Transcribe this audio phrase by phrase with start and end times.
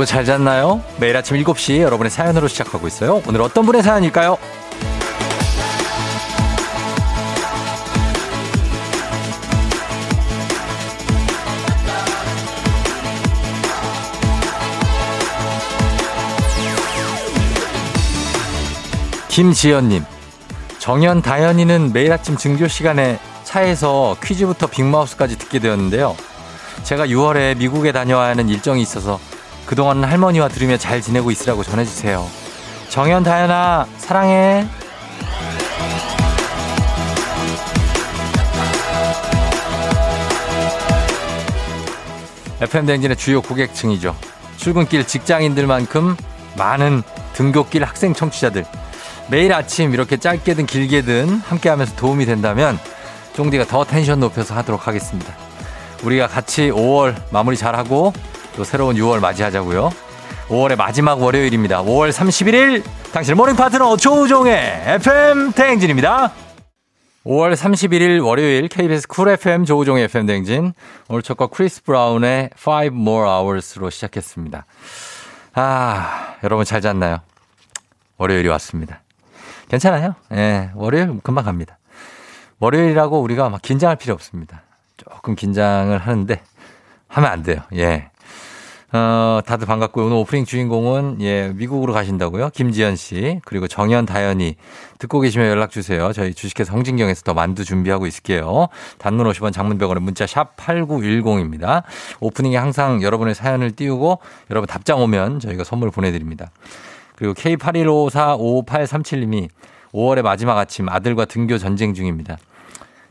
[0.00, 0.82] 여러분 잘 잤나요?
[0.98, 3.20] 매일 아침 7시 여러분의 사연으로 시작하고 있어요.
[3.28, 4.38] 오늘 어떤 분의 사연일까요?
[19.28, 20.06] 김지연님,
[20.78, 26.16] 정연 다현이는 매일 아침 등교 시간에 차에서 퀴즈부터 빅마우스까지 듣게 되었는데요.
[26.84, 29.20] 제가 6월에 미국에 다녀와야 하는 일정이 있어서
[29.70, 32.26] 그동안 할머니와 들으며 잘 지내고 있으라고 전해주세요.
[32.88, 34.66] 정연 다현아, 사랑해.
[42.60, 44.16] FM대행진의 주요 고객층이죠.
[44.56, 46.16] 출근길 직장인들만큼
[46.56, 47.04] 많은
[47.34, 48.64] 등교길 학생 청취자들.
[49.28, 52.76] 매일 아침 이렇게 짧게든 길게든 함께 하면서 도움이 된다면
[53.34, 55.32] 쫑디가 더 텐션 높여서 하도록 하겠습니다.
[56.02, 58.12] 우리가 같이 5월 마무리 잘하고
[58.56, 59.90] 또 새로운 6월 맞이하자고요.
[60.48, 61.82] 5월의 마지막 월요일입니다.
[61.82, 66.32] 5월 31일 당신의 morning 파트너 조우종의 FM 대행진입니다.
[67.24, 70.72] 5월 31일 월요일 KBS Cool FM 조우종의 FM 대행진
[71.08, 74.64] 오늘 첫곡 Chris Brown의 5 More Hours로 시작했습니다.
[75.54, 77.18] 아 여러분 잘 잤나요?
[78.16, 79.02] 월요일이 왔습니다.
[79.68, 80.14] 괜찮아요.
[80.32, 81.78] 예, 월요일 금방 갑니다.
[82.58, 84.62] 월요일이라고 우리가 막 긴장할 필요 없습니다.
[84.96, 86.42] 조금 긴장을 하는데
[87.08, 87.60] 하면 안 돼요.
[87.74, 88.09] 예.
[88.92, 90.06] 어, 다들 반갑고요.
[90.06, 92.50] 오늘 오프닝 주인공은 예, 미국으로 가신다고요.
[92.50, 94.56] 김지연 씨, 그리고 정현 다현이
[94.98, 96.12] 듣고 계시면 연락 주세요.
[96.12, 98.66] 저희 주식회사 홍진경에서 더 만두 준비하고 있을게요.
[98.98, 101.84] 단문 50원 장문병원의 문자 샵 8910입니다.
[102.18, 104.18] 오프닝에 항상 여러분의 사연을 띄우고
[104.50, 106.50] 여러분 답장 오면 저희가 선물 보내 드립니다.
[107.14, 109.50] 그리고 K81545837님이
[109.92, 112.38] 5월의 마지막 아침 아들과 등교 전쟁 중입니다.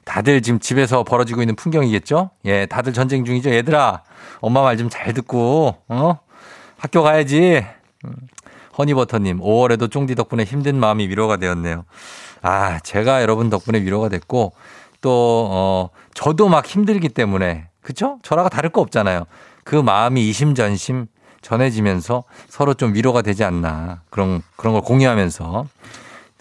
[0.10, 2.32] 다들 지금 집에서 벌어지고 있는 풍경이겠죠?
[2.46, 3.52] 예, 다들 전쟁 중이죠.
[3.52, 4.02] 얘들아,
[4.42, 6.18] 엄마 말 좀 잘 듣고, 어?
[6.80, 7.64] 학교 가야지.
[8.06, 8.12] 음,
[8.80, 11.86] 허니버터님, 5월에도 쫑디 덕분에 힘든 마음이 위로가 되었네요.
[12.42, 14.54] 아, 제가 여러분 덕분에 위로가 됐고,
[15.02, 18.18] 또, 어, 저도 막 힘들기 때문에, 그쵸?
[18.24, 19.26] 저라고 다를 거 없잖아요.
[19.64, 21.06] 그 마음이 이심전심
[21.44, 24.02] 전해지면서 서로 좀 위로가 되지 않나.
[24.10, 25.68] 그런, 그런 걸 공유하면서.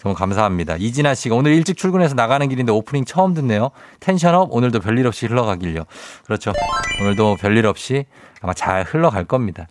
[0.01, 0.77] 정말 감사합니다.
[0.77, 3.71] 이진아 씨가 오늘 일찍 출근해서 나가는 길인데 오프닝 처음 듣네요.
[3.99, 5.83] 텐션업 오늘도 별일 없이 흘러가길요.
[6.25, 6.53] 그렇죠.
[7.01, 8.05] 오늘도 별일 없이
[8.41, 9.67] 아마 잘 흘러갈 겁니다.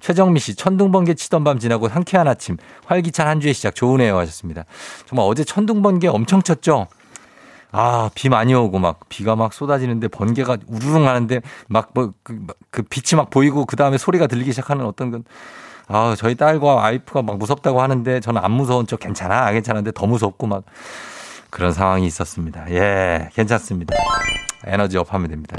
[0.00, 4.66] 최정미 씨, 천둥번개 치던 밤 지나고 상쾌한 아침, 활기찬 한 주의 시작 좋으네요 하셨습니다.
[5.06, 6.88] 정말 어제 천둥번개 엄청 쳤죠?
[7.72, 13.16] 아, 비 많이 오고 막 비가 막 쏟아지는데 번개가 우르릉 하는데 막 뭐그 그 빛이
[13.16, 15.24] 막 보이고 그 다음에 소리가 들리기 시작하는 어떤 건
[15.88, 20.46] 아, 저희 딸과 와이프가 막 무섭다고 하는데 저는 안 무서운 척 괜찮아, 괜찮은데 더 무섭고
[20.46, 20.64] 막
[21.50, 22.64] 그런 상황이 있었습니다.
[22.70, 23.94] 예, 괜찮습니다.
[24.66, 25.56] 에너지 up 하면 됩니다.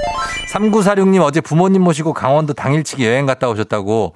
[0.52, 4.14] 3946님 어제 부모님 모시고 강원도 당일치기 여행 갔다 오셨다고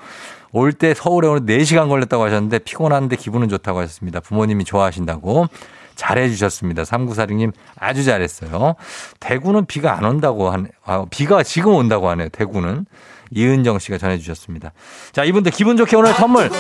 [0.52, 4.18] 올 때 서울에 오늘 4시간 걸렸다고 하셨는데 피곤한데 기분은 좋다고 하셨습니다.
[4.20, 5.46] 부모님이 좋아하신다고.
[5.94, 6.82] 잘해 주셨습니다.
[6.82, 8.74] 3946님 아주 잘했어요.
[9.20, 10.68] 대구는 비가 안 온다고 하네.
[10.86, 12.30] 아, 비가 지금 온다고 하네요.
[12.30, 12.86] 대구는.
[13.30, 14.72] 이은정 씨가 전해주셨습니다.
[15.12, 16.50] 자, 이분들 기분 좋게 오늘 선물.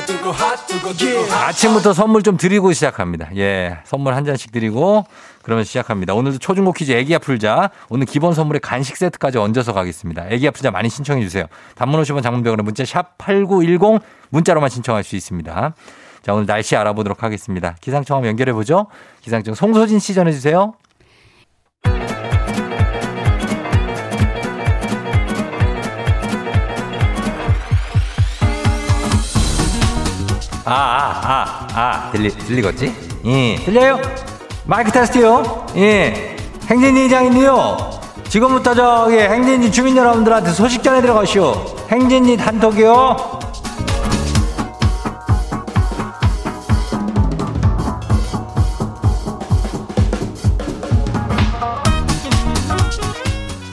[1.32, 3.28] 아침부터 선물 좀 드리고 시작합니다.
[3.36, 3.78] 예.
[3.84, 5.04] 선물 한 잔씩 드리고
[5.42, 6.14] 그러면 시작합니다.
[6.14, 7.70] 오늘도 초중고 퀴즈 애기야 풀자.
[7.88, 10.28] 오늘 기본 선물에 간식 세트까지 얹어서 가겠습니다.
[10.30, 11.46] 애기야 풀자 많이 신청해 주세요.
[11.74, 14.00] 단문 50원 장문병원에 문자 샵 8910
[14.30, 15.74] 문자로만 신청할 수 있습니다.
[16.22, 17.76] 자, 오늘 날씨 알아보도록 하겠습니다.
[17.80, 18.86] 기상청 한번 연결해 보죠.
[19.22, 20.74] 기상청 송소진 씨 전해 주세요.
[30.72, 32.94] 아, 아, 아, 아, 들리, 들리겠지?
[33.24, 34.00] 예, 들려요?
[34.66, 35.66] 마이크 테스트요?
[35.74, 36.36] 예,
[36.68, 37.76] 행진이 장인데요.
[38.28, 41.74] 지금부터 저기 행진이 주민 여러분들한테 소식 전해 들어가시오.
[41.90, 43.40] 행진이 단톡이요.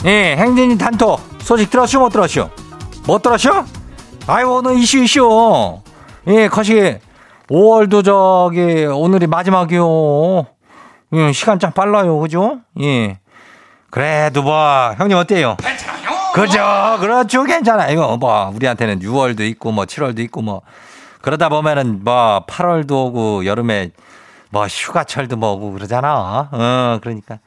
[0.05, 2.49] 예, 행진이 단톡 소식 들었슈 못 들었슈?
[3.05, 3.49] 못 들었슈?
[4.25, 5.86] 아이고 오늘 이슈 이슈.
[6.27, 6.97] 예, 거시
[7.49, 10.45] 5월도 저기 오늘이 마지막이요.
[11.13, 12.59] 예, 시간 참 빨라요, 그죠?
[12.81, 13.19] 예.
[13.89, 15.55] 그래도 뭐 형님 어때요?
[15.57, 16.07] 괜찮아요.
[16.33, 16.59] 그죠,
[16.99, 17.87] 그렇죠, 괜찮아.
[17.89, 20.61] 이거 뭐 우리한테는 6월도 있고 뭐 7월도 있고 뭐
[21.21, 23.91] 그러다 보면은 뭐 8월도 오고 여름에
[24.49, 26.49] 뭐 휴가철도 뭐 오고 그러잖아.
[26.51, 27.39] 어, 그러니까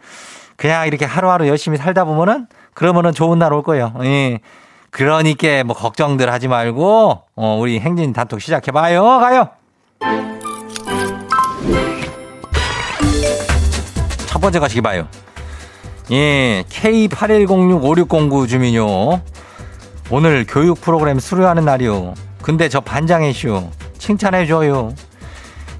[0.56, 3.92] 그냥 이렇게 하루하루 열심히 살다 보면은 그러면은 좋은 날 올 거예요.
[4.04, 4.40] 예.
[4.90, 9.02] 그러니까 뭐 걱정들 하지 말고 어, 우리 행진 단톡 시작해 봐요.
[9.04, 9.48] 가요.
[14.26, 15.06] 첫 번째 가시기 봐요.
[16.10, 19.20] 예, K81065609 주민요.
[20.10, 22.14] 오늘 교육 프로그램 수료하는 날이요.
[22.42, 23.70] 근데 저 반장이슈.
[23.98, 24.94] 칭찬해줘요.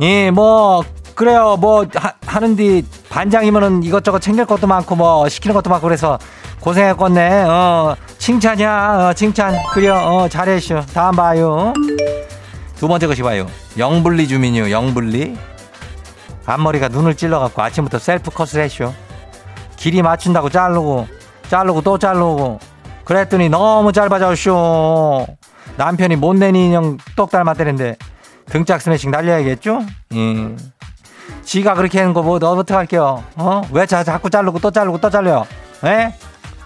[0.02, 0.84] 예, 뭐,
[1.14, 1.56] 그래요.
[1.58, 6.18] 뭐, 하, 는디 반장이면은 이것저것 챙길 것도 많고, 뭐, 시키는 것도 많고, 그래서
[6.60, 7.42] 고생했겠네.
[7.42, 9.08] 어, 칭찬이야.
[9.10, 9.54] 어, 칭찬.
[9.72, 9.96] 그려.
[9.96, 10.80] 어, 잘했슈.
[10.94, 11.74] 다음 봐요.
[12.76, 13.46] 두 번째 것이 봐요.
[13.76, 14.70] 영불리 주민이요.
[14.70, 15.36] 영불리.
[16.46, 18.94] 앞머리가 눈을 찔러갖고 아침부터 셀프 컷을 했쇼.
[19.76, 21.06] 길이 맞춘다고 자르고,
[21.48, 22.60] 자르고 또 자르고.
[23.04, 25.26] 그랬더니 너무 짧아졌쇼.
[25.76, 27.96] 남편이 못내니 인형 똑 닮았다는데
[28.46, 29.82] 등짝 스매싱 날려야겠죠?
[30.14, 30.56] 예.
[31.44, 33.24] 지가 그렇게 하는 거 뭐, 너 어떻게 할게요?
[33.36, 33.62] 어?
[33.72, 35.46] 왜 자, 자꾸 자르고 또 자르고 또 잘려요?
[35.84, 36.14] 예?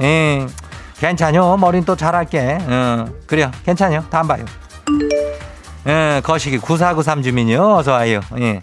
[0.00, 0.46] 예.
[0.99, 1.56] 괜찮요.
[1.56, 2.58] 머리는 또 잘할게.
[2.61, 3.50] 어, 그래요.
[3.64, 4.05] 괜찮요.
[4.11, 4.44] 다음 봐요.
[5.87, 7.76] 예, 거시기 9493 주민요.
[7.76, 8.20] 어서 와요.
[8.38, 8.62] 예.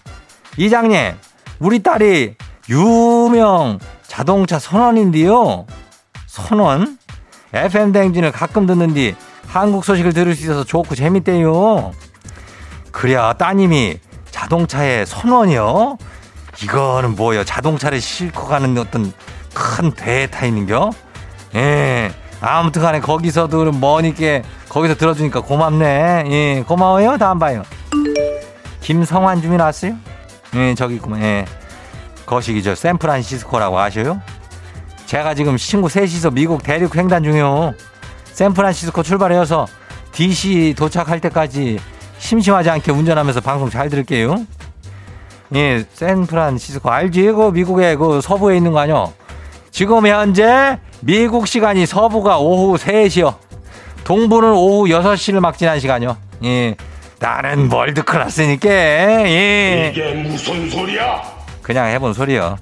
[0.58, 1.14] 이장님,
[1.60, 2.36] 우리 딸이
[2.70, 5.66] 유명 자동차 선원인데요.
[6.26, 6.98] 선원?
[7.54, 9.16] FM 댕진을 가끔 듣는디
[9.48, 11.92] 한국 소식을 들을 수 있어서 좋고 재밌대요.
[12.92, 14.00] 그래야 따님이
[14.52, 15.98] 자동차의 선원이요?
[16.64, 17.46] 이거는 뭐요?
[17.46, 19.14] 자동차를 싣고 가는 어떤
[19.54, 20.92] 큰 대타임인겨?
[21.56, 22.12] 예.
[22.42, 26.24] 아무튼 간에 거기서도 머니께 거기서 들어주니까 고맙네.
[26.28, 27.18] 예, 고마워요.
[27.18, 27.64] 다음 봐요.
[28.82, 29.94] 김성환 주민 왔어요?
[30.56, 31.22] 예, 저기 있구만.
[31.22, 31.46] 예.
[32.26, 32.76] 거시기죠.
[32.76, 34.22] 샌프란시스코라고 아셔요?
[35.06, 37.74] 제가 지금 친구 셋이서 미국 대륙 횡단 중이요.
[38.34, 39.66] 샌프란시스코 출발해서
[40.12, 41.80] DC 도착할 때까지
[42.32, 44.46] 심심하지 않게 운전하면서 방송 잘 들을게요.
[45.54, 47.24] 예, 샌프란시스코 알지?
[47.24, 49.12] 그 미국의 그 서부에 있는 거 아니요?
[49.70, 53.36] 지금 현재 미국 시간이 서부가 오후 3시요.
[54.06, 56.16] 동부는 오후 6시를 막 지난 시간이요.
[56.46, 56.76] 예.
[57.20, 58.70] 나는 월드 클래스니까.
[58.70, 59.92] 예.
[59.94, 61.22] 이게 무슨 소리야?
[61.62, 62.58] 그냥 해본 소리요.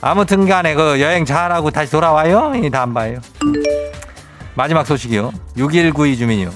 [0.00, 2.52] 아무튼 간에 그 여행 잘하고 다시 돌아와요.
[2.56, 3.20] 이 다음 봐요.
[4.56, 5.32] 마지막 소식이요.
[5.56, 6.50] 6192 주민이요.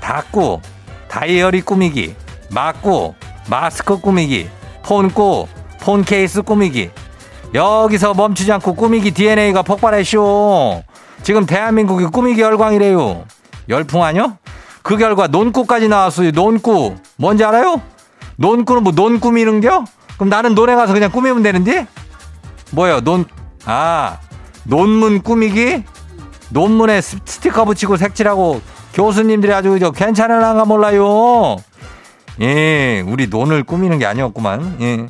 [0.00, 0.62] 닫고
[1.08, 2.14] 다이어리 꾸미기,
[2.50, 3.14] 맞고
[3.48, 4.48] 마스크 꾸미기,
[4.82, 5.46] 폰꾸,
[5.80, 6.90] 폰 케이스 꾸미기.
[7.54, 10.82] 여기서 멈추지 않고 꾸미기 DNA가 폭발했쇼.
[11.22, 13.24] 지금 대한민국이 꾸미기 열광이래요.
[13.68, 14.36] 열풍 아니요?
[14.82, 16.32] 그 결과 논꾸까지 나왔어요.
[16.32, 16.96] 논꾸.
[17.16, 17.80] 뭔지 알아요?
[18.36, 19.84] 논꾸는 뭐 논 꾸미는겨?
[20.16, 21.86] 그럼 나는 논에 가서 그냥 꾸미면 되는데?
[22.72, 23.00] 뭐예요?
[23.00, 23.24] 논,
[23.64, 24.18] 아,
[24.64, 25.84] 논문 꾸미기?
[26.50, 28.60] 논문에 스티커 붙이고 색칠하고
[28.96, 31.56] 교수님들이 아주 저 괜찮을랑가 몰라요.
[32.40, 34.78] 예, 우리 논을 꾸미는 게 아니었구만.
[34.80, 35.06] 예.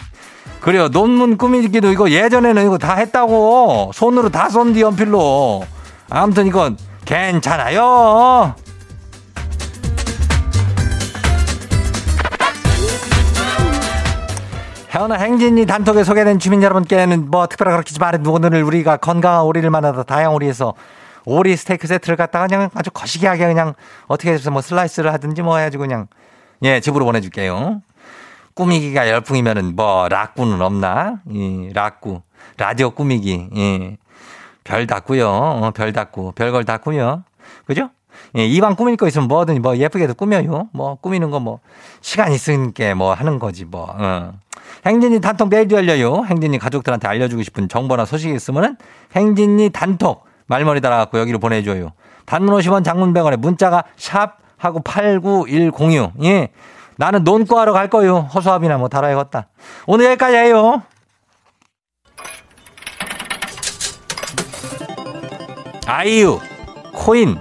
[0.61, 0.89] 그래요.
[0.89, 3.93] 논문 꾸미기도 이거 예전에는 이거 다 했다고.
[3.95, 5.65] 손으로 다 쏜디 연필로.
[6.11, 8.57] 아무튼 이건 괜찮아요.
[14.89, 20.03] 현아 행진이 단톡에 소개된 주민 여러분께는 뭐 특별하게 그렇게 말해 오늘 우리가 건강한 오리를 만나다
[20.03, 20.75] 다양 오리에서
[21.27, 23.75] 오리 스테이크 세트를 갖다가 그냥 아주 거시기하게 그냥
[24.07, 26.07] 어떻게 해서 뭐 슬라이스를 하든지 뭐 해가지고 그냥
[26.63, 27.83] 예 집으로 보내줄게요.
[28.55, 31.17] 꾸미기가 열풍이면은 뭐 라꾸는 없나?
[31.29, 32.23] 이 라꾸
[32.57, 33.97] 라디오 꾸미기 예.
[34.65, 35.29] 별 닫고요.
[35.29, 37.25] 어, 별 닫고 별걸 닫고요.
[37.67, 37.91] 그죠?
[38.39, 40.69] 예, 이방 꾸밀 거 있으면 뭐든 뭐 예쁘게도 꾸며요.
[40.73, 41.59] 뭐 꾸미는 거 뭐
[42.01, 43.93] 시간 있으니까 뭐 하는 거지 뭐.
[43.99, 44.33] 어.
[44.87, 46.25] 행진이 단톡 내일도 열려요.
[46.27, 48.77] 행진이 가족들한테 알려주고 싶은 정보나 소식이 있으면은
[49.15, 51.93] 행진이 단톡 말머리 달아갖고 여기로 보내줘요.
[52.25, 56.13] 단문 50원 장문 100원에 문자가 샵 하고 89106.
[56.25, 56.49] 예.
[56.97, 58.29] 나는 논구하러 갈 거요.
[58.35, 59.49] 허수아비나 뭐 달아야 겠다.
[59.87, 60.83] 오늘 여기까지 해요.
[65.87, 66.41] 아이유,
[66.93, 67.39] 코인.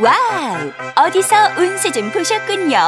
[0.00, 1.06] Wow!
[1.06, 2.78] 어디서 운세 좀 보셨군요.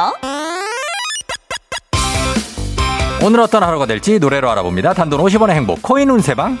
[3.23, 4.93] 오늘 어떤 하루가 될지 노래로 알아봅니다.
[4.93, 6.57] 단돈 50원의 행복 코인 운세방.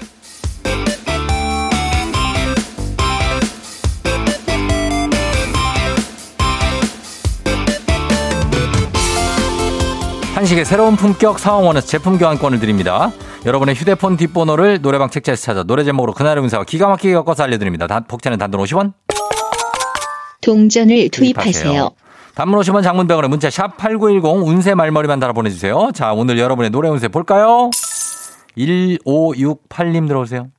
[10.43, 13.13] 한식의 새로운 품격 사원원에서 제품 교환권을 드립니다.
[13.45, 17.87] 여러분의 휴대폰 뒷번호를 노래방 책자에서 찾아 노래 제목으로 그날의 운세와 기가 막히게 엮어서 알려드립니다.
[18.01, 18.91] 복제는 단돈 50원.
[20.41, 21.91] 동전을 투입하세요.
[22.35, 25.91] 단문 50원 장문 100원에 문자 샵 8910 운세 말머리만 달아 보내주세요.
[25.93, 27.69] 자, 오늘 여러분의 노래 운세 볼까요?
[28.57, 30.49] 1568님 들어오세요.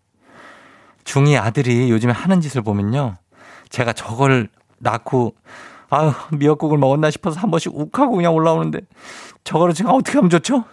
[1.05, 3.17] 중이 아들이 요즘에 하는 짓을 보면요.
[3.69, 4.49] 제가 저걸
[4.79, 5.35] 낳고
[5.91, 8.81] 아유 미역국을 먹었나 싶어서 한 번씩 욱하고 그냥 올라오는데
[9.44, 10.64] 저거를 제가 어떻게 하면 좋죠?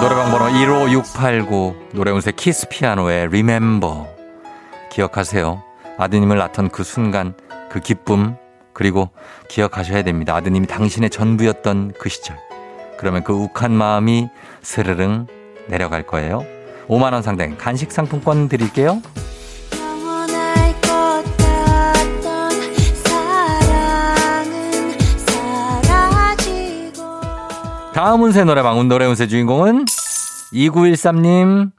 [0.00, 4.06] 노래방 번호 15689 노래운세 키스피아노의 Remember
[4.90, 5.67] 기억하세요.
[5.98, 7.34] 아드님을 낳던 그 순간
[7.68, 8.36] 그 기쁨
[8.72, 9.10] 그리고
[9.48, 10.34] 기억하셔야 됩니다.
[10.36, 12.38] 아드님이 당신의 전부였던 그 시절.
[12.96, 14.28] 그러면 그 욱한 마음이
[14.62, 15.26] 스르릉
[15.66, 16.44] 내려갈 거예요.
[16.88, 19.02] 5만 원 상당 간식 상품권 드릴게요.
[27.92, 29.84] 다음 운세 노래방 노래 운세 주인공은
[30.52, 31.72] 2913님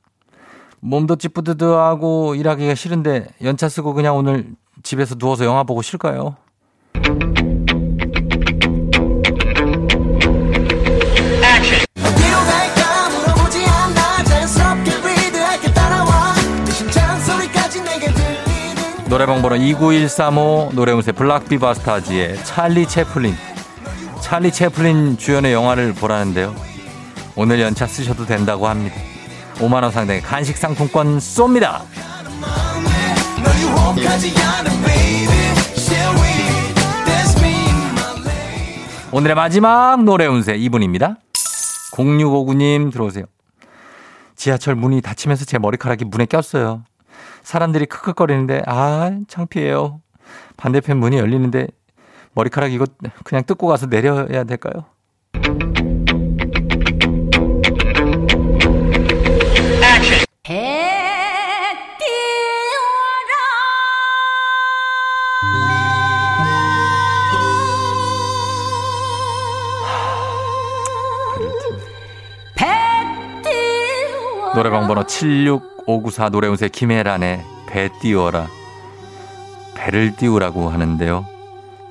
[0.81, 4.47] 몸도 찌뿌드드하고 일하기가 싫은데 연차 쓰고 그냥 오늘
[4.83, 6.35] 집에서 누워서 영화 보고 쉴까요?
[19.09, 23.33] 노래방 번호 29135 노래운세 블락비바스타즈의 찰리 채플린
[24.21, 26.53] 찰리 채플린 주연의 영화를 보라는데요.
[27.35, 28.95] 오늘 연차 쓰셔도 된다고 합니다.
[29.59, 31.81] 5만원 상당의 간식 상품권 쏩니다.
[39.11, 41.17] 오늘의 마지막 노래 운세 2분입니다.
[41.91, 43.25] 0659님 들어오세요.
[44.35, 46.83] 지하철 문이 닫히면서 제 머리카락이 문에 꼈어요.
[47.43, 49.99] 사람들이 크크거리는데 아 창피해요.
[50.55, 51.67] 반대편 문이 열리는데
[52.33, 52.85] 머리카락 이거
[53.25, 54.85] 그냥 뜯고 가서 내려야 될까요?
[74.55, 78.47] 노래방 번호 76594 노래운세 김혜란의 배 띄워라.
[79.75, 81.25] 배를 띄우라고 하는데요.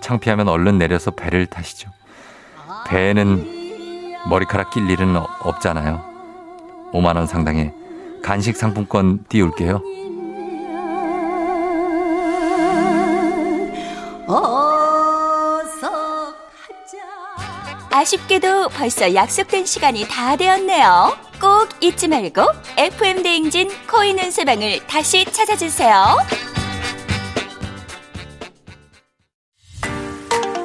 [0.01, 1.91] 창피하면 얼른 내려서 배를 타시죠.
[2.87, 6.03] 배에는 머리카락 낄 일은 없잖아요.
[6.93, 7.73] 5만원 상당의
[8.23, 9.83] 간식 상품권 띄울게요.
[17.91, 21.17] 아쉽게도 벌써 약속된 시간이 다 되었네요.
[21.41, 22.43] 꼭 잊지 말고
[22.77, 26.17] FM 대행진 코인 은세방을 다시 찾아주세요.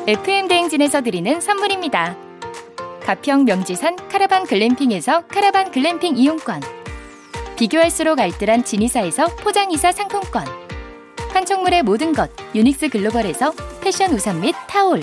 [0.06, 2.16] FM 대행진에서 드리는 선물입니다.
[3.04, 6.83] 가평 명지산 카라반 글램핑에서 카라반 글램핑 이용권.
[7.64, 10.44] 비교할수록 알뜰한 진이사에서 포장이사 상품권.
[11.32, 15.00] 판촉물의 모든 것 유닉스 글로벌에서 패션 우산 및 타올.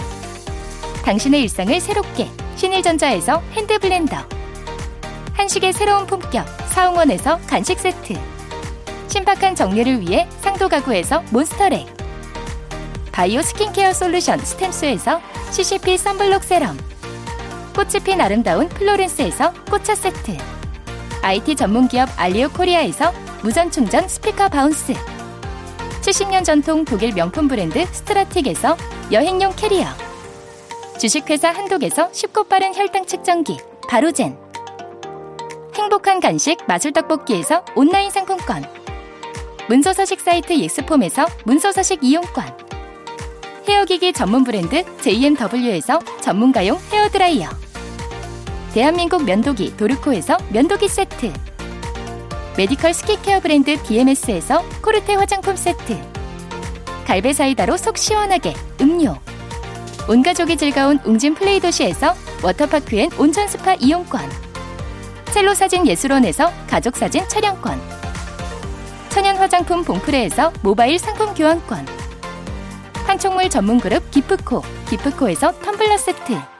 [1.02, 4.14] 당신의 일상을 새롭게 신일전자에서 핸드블렌더.
[5.32, 8.12] 한식의 새로운 품격 사옹원에서 간식 세트.
[9.08, 11.86] 신박한 정리를 위해 상도 가구에서 몬스터렉.
[13.10, 16.76] 바이오 스킨케어 솔루션 스템스에서 CCP 선블록 세럼
[17.74, 20.59] 꽃이 핀 아름다운 플로렌스에서 꽃차 세트
[21.22, 23.12] IT 전문 기업 알리오 코리아에서
[23.42, 24.94] 무선 충전 스피커 바운스.
[26.00, 28.76] 70년 전통 독일 명품 브랜드 스트라틱에서
[29.12, 29.86] 여행용 캐리어.
[30.98, 33.58] 주식회사 한독에서 쉽고 빠른 혈당 측정기
[33.88, 34.38] 바로젠.
[35.74, 38.64] 행복한 간식 마술 떡볶이에서 온라인 상품권.
[39.68, 42.44] 문서서식 사이트 예스폼에서 문서서식 이용권.
[43.68, 47.69] 헤어기기 전문 브랜드 JMW에서 전문가용 헤어드라이어
[48.72, 51.32] 대한민국 면도기 도르코에서 면도기 세트.
[52.56, 55.98] 메디컬 스킨케어 브랜드 DMS에서 코르테 화장품 세트.
[57.04, 59.16] 갈배 사이다로 속 시원하게 음료.
[60.08, 64.22] 온가족이 즐거운 웅진 플레이 도시에서 워터파크 and 온천 스파 이용권.
[65.32, 67.80] 첼로 사진 예술원에서 가족 사진 촬영권.
[69.08, 71.86] 천연 화장품 봉프레에서 모바일 상품 교환권.
[73.04, 76.59] 판촉물 전문 그룹 기프코, 기프코에서 텀블러 세트.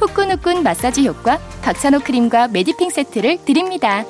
[0.00, 4.04] 후끈후끈 마사지 효과 박찬호 크림과 메디핑 세트를 드립니다.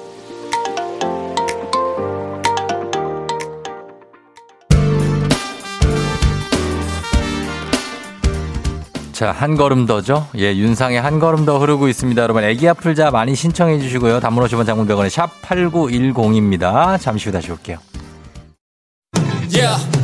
[9.19, 10.29] 자, 한 걸음 더죠?
[10.37, 12.23] 예, 윤상의 한 걸음 더 흐르고 있습니다.
[12.23, 14.21] 여러분, 애기 아플자 많이 신청해 주시고요.
[14.21, 17.01] 단문 50원 장문병원의 샵 8910입니다.
[17.01, 17.79] 잠시 후 다시 올게요.
[19.51, 19.98] Yeah.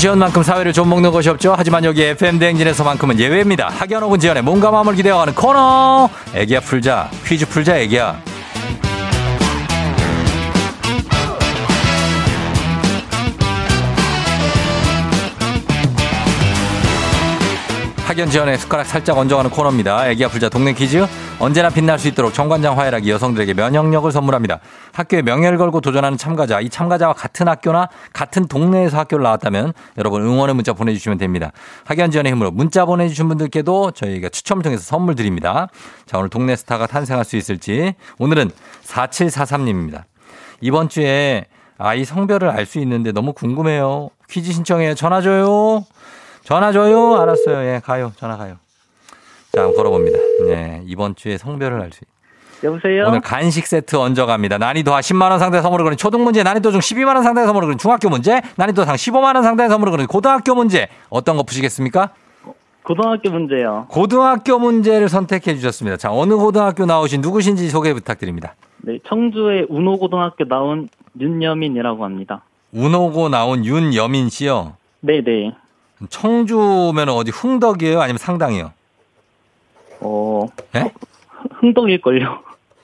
[0.00, 1.52] 학연 지원만큼 사회를 좀 먹는 것이 없죠.
[1.54, 3.68] 하지만 여기 FM 대행진에서만큼은 예외입니다.
[3.68, 6.08] 학연 혹은 지원의 몸과 마음을 기대어가는 코너.
[6.34, 7.10] 애기야 풀자.
[7.26, 8.29] 퀴즈 풀자 애기야.
[18.20, 20.10] 학연 지원의 숟가락 살짝 얹어가는 코너입니다.
[20.10, 21.06] 애기야 풀자 동네 퀴즈.
[21.38, 24.60] 언제나 빛날 수 있도록 정관장 화해락이 여성들에게 면역력을 선물합니다.
[24.92, 30.54] 학교에 명예를 걸고 도전하는 참가자, 이 참가자와 같은 학교나 같은 동네에서 학교를 나왔다면 여러분 응원의
[30.54, 31.50] 문자 보내주시면 됩니다.
[31.86, 35.68] 학연 지원의 힘으로 문자 보내주신 분들께도 저희가 추첨을 통해서 선물 드립니다.
[36.04, 37.94] 자, 오늘 동네 스타가 탄생할 수 있을지.
[38.18, 38.50] 오늘은
[38.84, 40.02] 4743님입니다.
[40.60, 41.46] 이번 주에
[41.78, 44.10] 아이 성별을 알 수 있는데 너무 궁금해요.
[44.28, 44.94] 퀴즈 신청해요.
[44.94, 45.86] 전화 줘요.
[46.50, 47.14] 전화 줘요.
[47.14, 47.58] 알았어요.
[47.64, 48.10] 예, 가요.
[48.16, 48.56] 전화 가요.
[49.52, 50.18] 자, 한번 걸어봅니다.
[50.48, 52.00] 예, 이번 주에 성별을 알 수.
[52.02, 53.04] 있 여보세요?
[53.06, 54.58] 오늘 간식 세트 얹어갑니다.
[54.58, 57.66] 난이도 하 10만 원 상대 선물을 거는 초등 문제, 난이도 중 12만 원 상대 선물을
[57.68, 60.88] 거는 중학교 문제, 난이도 상 15만 원 상대 선물을 거는 고등학교 문제.
[61.08, 62.10] 어떤 거 푸시겠습니까?
[62.82, 63.86] 고등학교 문제요.
[63.88, 65.98] 고등학교 문제를 선택해 주셨습니다.
[65.98, 68.56] 자, 어느 고등학교 나오신 누구신지 소개 부탁드립니다.
[68.78, 70.88] 네, 청주의 운호고등학교 나온
[71.20, 72.42] 윤여민이라고 합니다.
[72.72, 74.74] 운오고 나온 윤여민 씨요.
[74.98, 75.52] 네네.
[76.08, 78.00] 청주면 어디 흥덕이에요?
[78.00, 78.72] 아니면 상당이요?
[80.00, 80.90] 어, 예?
[81.60, 82.38] 흥덕일걸요.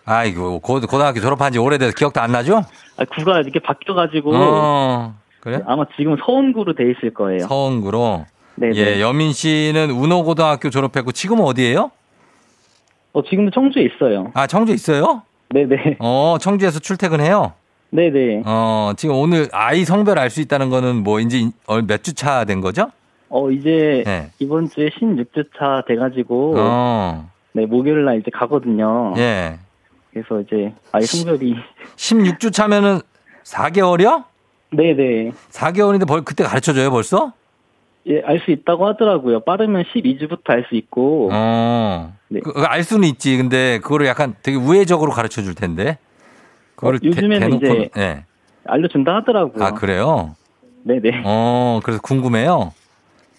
[0.05, 2.63] 아이고, 고, 고등학교 졸업한 지 오래돼서 기억도 안 나죠?
[2.97, 4.33] 아, 구가 이렇게 바뀌어가지고.
[4.35, 5.61] 어, 그래?
[5.67, 7.41] 아마 지금 서원구로 돼 있을 거예요.
[7.49, 8.27] 서원구로.
[8.57, 8.77] 네네.
[8.77, 11.91] 예, 여민 씨는 운호고등학교 졸업했고 지금은 어디예요?
[13.13, 14.31] 어, 지금도 청주에 있어요.
[14.35, 15.23] 아, 청주 있어요?
[15.51, 15.97] 네네.
[16.01, 17.53] 어, 청주에서 출퇴근해요?
[17.91, 18.43] 네네.
[18.45, 21.49] 어, 지금 오늘 아이 성별 알 수 있다는 거는 뭐 이제
[21.87, 22.91] 몇주 차 된 거죠?
[23.29, 24.31] 어, 이제 네.
[24.39, 26.55] 이번 주에 16주차 돼가지고.
[26.59, 29.15] 어, 네, 목요일 날 이제 가거든요.
[29.17, 29.59] 예.
[30.12, 31.55] 그래서 이제 아이 성별이.
[31.97, 33.01] 16주 차면은
[33.45, 34.25] 4개월이요?
[34.73, 35.33] 네 네.
[35.51, 37.33] 4개월인데 벌, 그때 가르쳐 줘요, 벌써?
[38.09, 39.41] 예, 알 수 있다고 하더라고요.
[39.41, 41.29] 빠르면 12주부터 알 수 있고.
[41.33, 42.12] 어.
[42.29, 42.41] 네.
[42.41, 43.37] 그, 알 수는 있지.
[43.37, 45.99] 근데 그거를 약간 되게 우회적으로 가르쳐 줄 텐데.
[46.77, 48.25] 그거를 어, 요즘에는 대, 대놓고, 이제 예.
[48.65, 49.65] 알려준다 하더라고요.
[49.65, 50.35] 아, 그래요?
[50.85, 51.23] 네네.
[51.25, 52.73] 어, 그래서 궁금해요.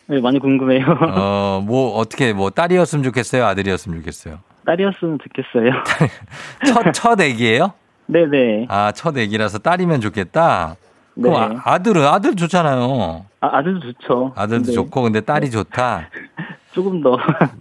[0.08, 0.86] 네, 많이 궁금해요.
[1.15, 3.46] 어, 뭐, 어떻게, 뭐, 딸이었으면 좋겠어요?
[3.46, 4.39] 아들이었으면 좋겠어요?
[4.65, 5.72] 딸이었으면 좋겠어요.
[6.65, 7.74] 첫, 첫 애기예요
[8.08, 8.67] 네네.
[8.70, 10.76] 아, 첫 애기라서 딸이면 좋겠다?
[11.15, 11.24] 네.
[11.30, 13.26] 그럼 아, 아들은, 아들 좋잖아요.
[13.41, 14.34] 아, 아들도 좋죠.
[14.36, 16.10] 아들도 근데 좋고, 근데 딸이 좋다.
[16.72, 17.17] 조금 더.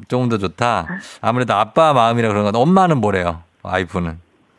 [0.08, 0.86] 조금 더 좋다.
[1.22, 3.42] 아무래도 아빠 마음이라 그런 건 엄마는 뭐래요?
[3.62, 4.18] 와이프는.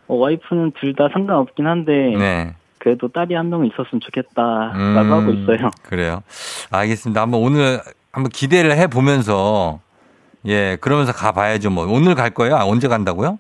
[0.10, 1.92] 어, 와이프는 둘 다 상관없긴 한데.
[2.18, 2.54] 네.
[2.80, 5.72] 그래도 딸이 한명 있었으면 좋겠다라고 음, 하고 있어요.
[5.84, 6.24] 그래요.
[6.70, 7.22] 알겠습니다.
[7.22, 9.80] 한번 오늘 한번 기대를 해 보면서
[10.46, 11.70] 예, 그러면서 가 봐야죠.
[11.70, 12.56] 뭐 오늘 갈 거예요?
[12.56, 13.38] 아, 언제 간다고요?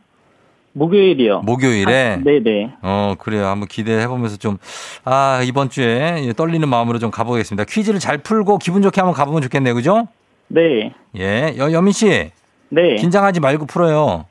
[0.73, 1.39] 목요일이요.
[1.41, 2.17] 목요일에.
[2.19, 2.73] 아, 네네.
[2.81, 3.47] 어, 그래요.
[3.47, 4.57] 한번 기대해 보면서 좀
[5.05, 7.65] 아, 이번 주에 예, 떨리는 마음으로 좀 가보겠습니다.
[7.65, 9.73] 퀴즈를 잘 풀고 기분 좋게 한번 가보면 좋겠네요.
[9.73, 10.07] 그죠?
[10.47, 10.93] 네.
[11.17, 11.55] 예.
[11.57, 12.31] 여, 여민 씨.
[12.69, 12.95] 네.
[12.95, 14.25] 긴장하지 말고 풀어요.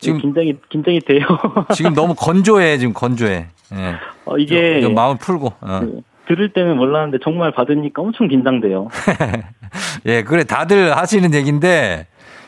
[0.00, 1.20] 지금 지금 긴장이 긴장이 돼요.
[1.74, 2.78] 지금 너무 건조해.
[2.78, 3.46] 지금 건조해.
[3.74, 3.94] 예.
[4.24, 5.52] 어, 이게 좀 마음을 풀고.
[5.60, 5.80] 어.
[5.80, 8.88] 그, 들을 때는 몰랐는데 정말 받으니까 엄청 긴장돼요.
[10.06, 12.06] 예, 그래 다들 하시는 얘기인데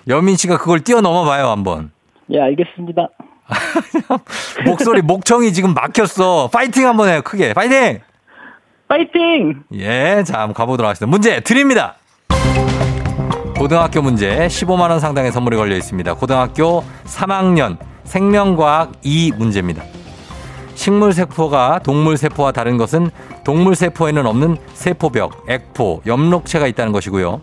[0.09, 1.90] 여민 씨가 그걸 뛰어넘어 봐요, 한번.
[2.31, 3.09] 예, 알겠습니다.
[4.64, 6.48] 목소리 목청이 지금 막혔어.
[6.52, 7.20] 파이팅 한번 해요.
[7.22, 7.52] 크게.
[7.52, 8.00] 파이팅!
[8.88, 9.62] 파이팅!
[9.74, 11.11] 예, 자, 한번 가보도록 하겠습니다.
[11.11, 11.96] 문제 드립니다.
[13.59, 16.14] 고등학교 문제 15만 원 상당의 선물이 걸려 있습니다.
[16.14, 19.83] 고등학교 3학년 생명과학 2 문제입니다.
[20.76, 23.10] 식물 세포가 동물 세포와 다른 것은
[23.44, 27.40] 동물 세포에는 없는 세포벽, 액포, 엽록체가 있다는 것이고요.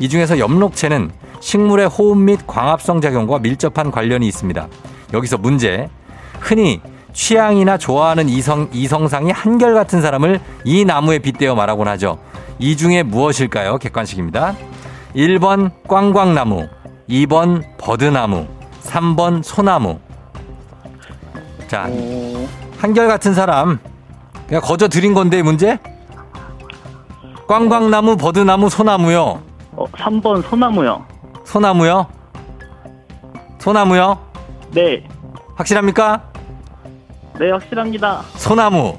[0.00, 4.66] 이 중에서 엽록체는 식물의 호흡 및 광합성 작용과 밀접한 관련이 있습니다.
[5.12, 5.88] 여기서 문제.
[6.40, 6.80] 흔히
[7.12, 12.18] 취향이나 좋아하는 이성, 이성상이 한결같은 사람을 이 나무에 빗대어 말하곤 하죠.
[12.58, 13.78] 이 중에 무엇일까요?
[13.78, 14.54] 객관식입니다.
[15.14, 16.68] 1번 꽝꽝나무,
[17.08, 18.46] 2번 버드나무,
[18.84, 19.98] 3번 소나무.
[21.68, 22.39] 자, 어,
[22.80, 23.78] 한결같은 사람.
[24.46, 25.78] 그냥 거저 드린 건데 문제?
[27.46, 29.42] 꽝꽝나무, 버드나무, 소나무요.
[29.72, 31.04] 어, 3번 소나무요.
[31.44, 32.06] 소나무요?
[33.58, 34.18] 소나무요?
[34.72, 35.04] 네.
[35.56, 36.22] 확실합니까?
[37.38, 38.22] 네, 확실합니다.
[38.36, 38.98] 소나무.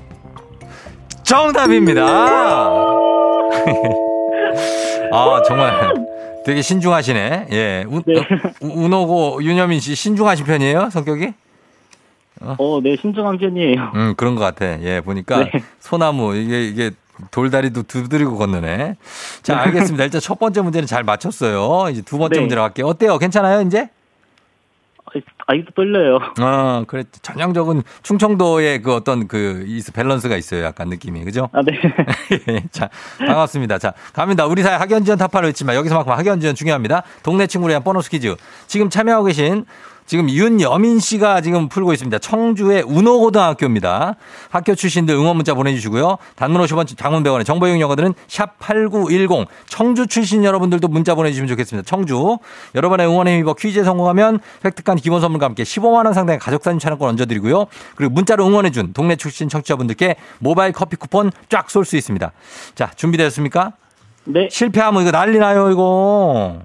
[1.23, 2.03] 정답입니다.
[5.13, 5.93] 아, 정말
[6.45, 7.47] 되게 신중하시네.
[7.51, 7.85] 예.
[7.87, 8.15] 우, 네.
[8.61, 10.89] 우- 운호고 윤여민 씨 신중하신 편이에요?
[10.91, 11.33] 성격이?
[12.41, 13.91] 어, 네, 신중한 편이에요.
[13.95, 14.81] 음, 그런 것 같아.
[14.81, 15.51] 예, 보니까 네.
[15.79, 16.91] 소나무, 이게, 이게
[17.29, 18.95] 돌다리도 두드리고 걷느네.
[19.43, 20.03] 자, 알겠습니다.
[20.05, 21.89] 일단 첫 번째 문제는 잘 맞췄어요.
[21.91, 22.41] 이제 두 번째 네.
[22.41, 22.87] 문제로 갈게요.
[22.87, 23.17] 어때요?
[23.17, 23.89] 괜찮아요, 이제?
[25.45, 26.19] 아직도 떨려요.
[26.39, 27.03] 어, 그래.
[27.21, 30.63] 전형적인 충청도의 그 어떤 그 밸런스가 있어요.
[30.63, 31.23] 약간 느낌이.
[31.25, 31.49] 그죠?
[31.51, 32.63] 아, 네.
[32.71, 33.77] 자, 반갑습니다.
[33.77, 34.45] 자, 갑니다.
[34.45, 37.03] 우리 사회 학연 지원 타파를 했지만 여기서만큼 학연 지원 중요합니다.
[37.23, 38.35] 동네 친구를 위한 보너스 퀴즈.
[38.67, 39.65] 지금 참여하고 계신
[40.11, 42.19] 지금 윤여민 씨가 지금 풀고 있습니다.
[42.19, 44.15] 청주의 운호고등학교입니다.
[44.49, 46.17] 학교 출신들 응원 문자 보내주시고요.
[46.35, 51.87] 단문 50원 장문 100원의 정보 이용료가들은 샵8910 청주 출신 여러분들도 문자 보내주시면 좋겠습니다.
[51.87, 52.39] 청주.
[52.75, 57.67] 여러분의 응원에 힘입어 퀴즈에 성공하면 획득한 기본 선물과 함께 15만 원 상당의 가족사진 촬영권 얹어드리고요.
[57.95, 62.33] 그리고 문자로 응원해준 동네 출신 청취자분들께 모바일 커피 쿠폰 쫙 쏠 수 있습니다.
[62.75, 63.71] 자, 준비되셨습니까?
[64.25, 64.49] 네.
[64.51, 66.63] 실패하면 이거 난리 나요, 이거.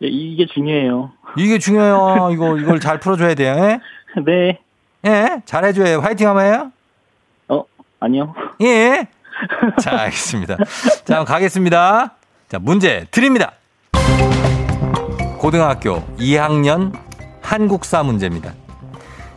[0.00, 1.12] 네, 이게 중요해요.
[1.36, 2.30] 이게 중요해요.
[2.32, 3.54] 이거, 이걸 잘 풀어줘야 돼요.
[3.58, 3.80] 예?
[4.24, 4.58] 네.
[5.06, 5.42] 예?
[5.44, 6.00] 잘해줘요.
[6.00, 6.72] 화이팅 한번 해요?
[7.48, 7.64] 어,
[8.00, 8.34] 아니요.
[8.62, 9.06] 예?
[9.80, 10.56] 자, 알겠습니다.
[11.04, 12.14] 자, 가겠습니다.
[12.48, 13.52] 자, 문제 드립니다.
[15.38, 16.92] 고등학교 2학년
[17.40, 18.52] 한국사 문제입니다.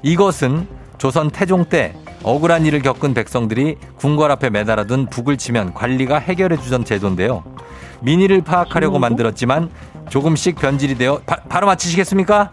[0.02, 6.58] 이것은 조선 태종 때 억울한 일을 겪은 백성들이 궁궐 앞에 매달아둔 북을 치면 관리가 해결해
[6.58, 7.44] 주던 제도인데요.
[8.02, 9.70] 민의를 파악하려고 만들었지만
[10.10, 12.52] 조금씩 변질이 되어 바, 바로 맞히시겠습니까?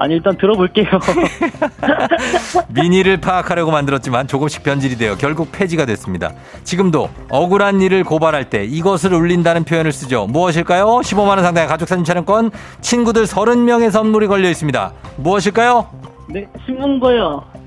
[0.00, 0.86] 아니, 일단 들어볼게요.
[2.72, 6.34] 민의를 파악하려고 만들었지만 조금씩 변질이 되어 결국 폐지가 됐습니다.
[6.62, 10.26] 지금도 억울한 일을 고발할 때 이것을 울린다는 표현을 쓰죠.
[10.26, 10.86] 무엇일까요?
[11.00, 14.92] 15만 원 상당의 가족 사진 촬영권, 친구들 30명의 선물이 걸려 있습니다.
[15.16, 15.88] 무엇일까요?
[16.28, 17.57] 네, 신문고요.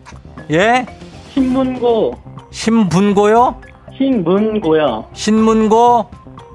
[0.51, 0.85] 예?
[1.29, 2.13] 신문고.
[2.51, 3.61] 신분고요?
[3.97, 5.05] 신문고요.
[5.13, 6.09] 신문고?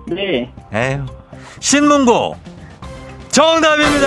[0.09, 0.53] 네.
[0.73, 1.07] 에휴.
[1.61, 2.37] 신문고.
[3.31, 4.07] 정답입니다.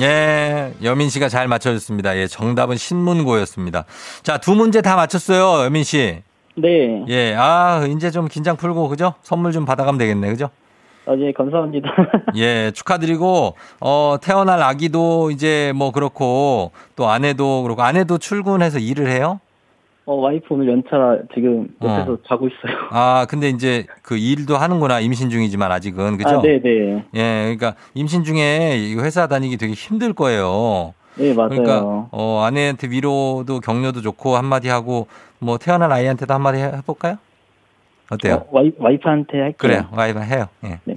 [0.00, 2.16] 예, 여민 씨가 잘 맞춰줬습니다.
[2.16, 3.84] 예, 정답은 신문고였습니다.
[4.22, 6.22] 자, 두 문제 다 맞췄어요, 여민 씨.
[6.56, 7.04] 네.
[7.08, 9.14] 예, 아, 이제 좀 긴장 풀고, 그죠?
[9.22, 10.50] 선물 좀 받아가면 되겠네, 그죠?
[11.08, 11.88] 아, 예, 감사합니다.
[12.36, 19.40] 예, 축하드리고, 어, 태어날 아기도 이제 뭐 그렇고, 또 아내도 그렇고, 아내도 출근해서 일을 해요?
[20.04, 22.18] 어, 와이프 오늘 연차 지금 옆에서 어.
[22.28, 22.76] 자고 있어요.
[22.90, 25.00] 아, 근데 이제 그 일도 하는구나.
[25.00, 26.16] 임신 중이지만 아직은.
[26.18, 26.36] 그죠?
[26.38, 27.04] 아, 네네.
[27.14, 30.94] 예, 그러니까 임신 중에 이 회사 다니기 되게 힘들 거예요.
[31.16, 31.48] 네, 맞아요.
[31.50, 35.08] 그러니까 어 아내한테 위로도 격려도 좋고 한마디 하고
[35.40, 37.16] 뭐 태어난 아이한테도 한마디 해- 해볼까요?
[38.10, 38.34] 어때요?
[38.34, 39.56] 어, 와이, 와이프한테 할게요.
[39.58, 40.46] 그래요, 와이프 해요.
[40.64, 40.80] 예.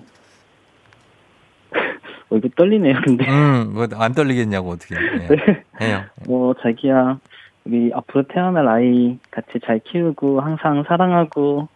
[2.30, 3.28] 어, 이거 떨리네요, 근데.
[3.30, 5.28] 음, 뭐 안 떨리겠냐고 어떻게 예.
[5.28, 5.64] 네.
[5.82, 6.04] 해요.
[6.28, 7.20] 뭐, 자기야,
[7.66, 11.68] 우리 앞으로 태어날 아이 같이 잘 키우고, 항상 사랑하고,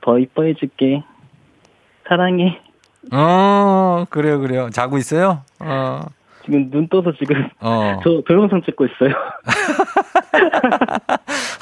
[0.00, 1.02] 더 이뻐해줄게.
[2.08, 2.58] 사랑해.
[3.12, 4.70] 어, 그래요, 그래요.
[4.70, 5.42] 자고 있어요?
[5.60, 6.00] 어,
[6.44, 8.00] 지금 눈 떠서 지금, 어.
[8.04, 9.12] 저 동영상 찍고 있어요.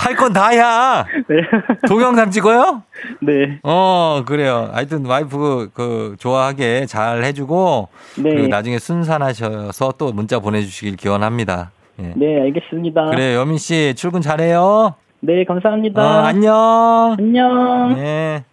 [0.06, 1.04] 할 건 다야.
[1.28, 1.36] 네.
[1.88, 2.82] 동영상 찍어요?
[3.20, 3.58] 네.
[3.64, 4.70] 어, 그래요.
[4.72, 7.88] 하여튼 와이프 그, 그 좋아하게 잘 해주고
[8.18, 8.30] 네.
[8.30, 11.72] 그리고 나중에 순산하셔서 또 문자 보내주시길 기원합니다.
[11.98, 12.12] 예.
[12.14, 13.06] 네, 알겠습니다.
[13.06, 14.94] 그래요, 여민 씨 출근 잘해요.
[15.20, 16.00] 네, 감사합니다.
[16.00, 17.16] 어, 안녕.
[17.18, 17.94] 안녕.
[17.96, 18.44] 네.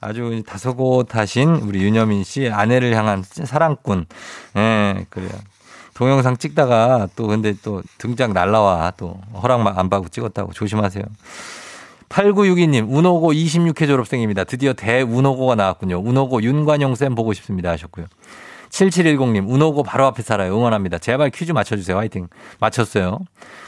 [0.00, 4.06] 아주 다소곳하신 우리 윤여민 씨 아내를 향한 사랑꾼.
[4.56, 5.30] 예, 그래요.
[5.94, 11.04] 동영상 찍다가 또 근데 또 등장 날라와 또 허락만 안 받고 찍었다고 조심하세요.
[12.08, 14.44] 8962님, 운호고 26회 졸업생입니다.
[14.44, 16.00] 드디어 대운호고가 나왔군요.
[16.04, 17.70] 운호고 윤관용 쌤 보고 싶습니다.
[17.70, 18.06] 하셨고요.
[18.72, 20.56] 7710님, 운호고 바로 앞에 살아요.
[20.56, 20.98] 응원합니다.
[20.98, 21.98] 제발 퀴즈 맞춰주세요.
[21.98, 22.28] 화이팅.
[22.58, 23.18] 맞췄어요.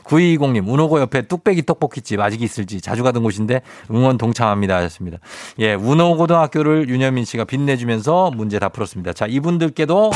[0.05, 4.77] 9220님, 운호고 옆에 뚝배기 떡볶이집 아직 있을지 자주 가던 곳인데 응원 동참합니다.
[4.77, 5.19] 하셨습니다.
[5.59, 9.12] 예, 운호고등학교를 윤여민 씨가 빛내주면서 문제 다 풀었습니다.
[9.12, 10.11] 자, 이분들께도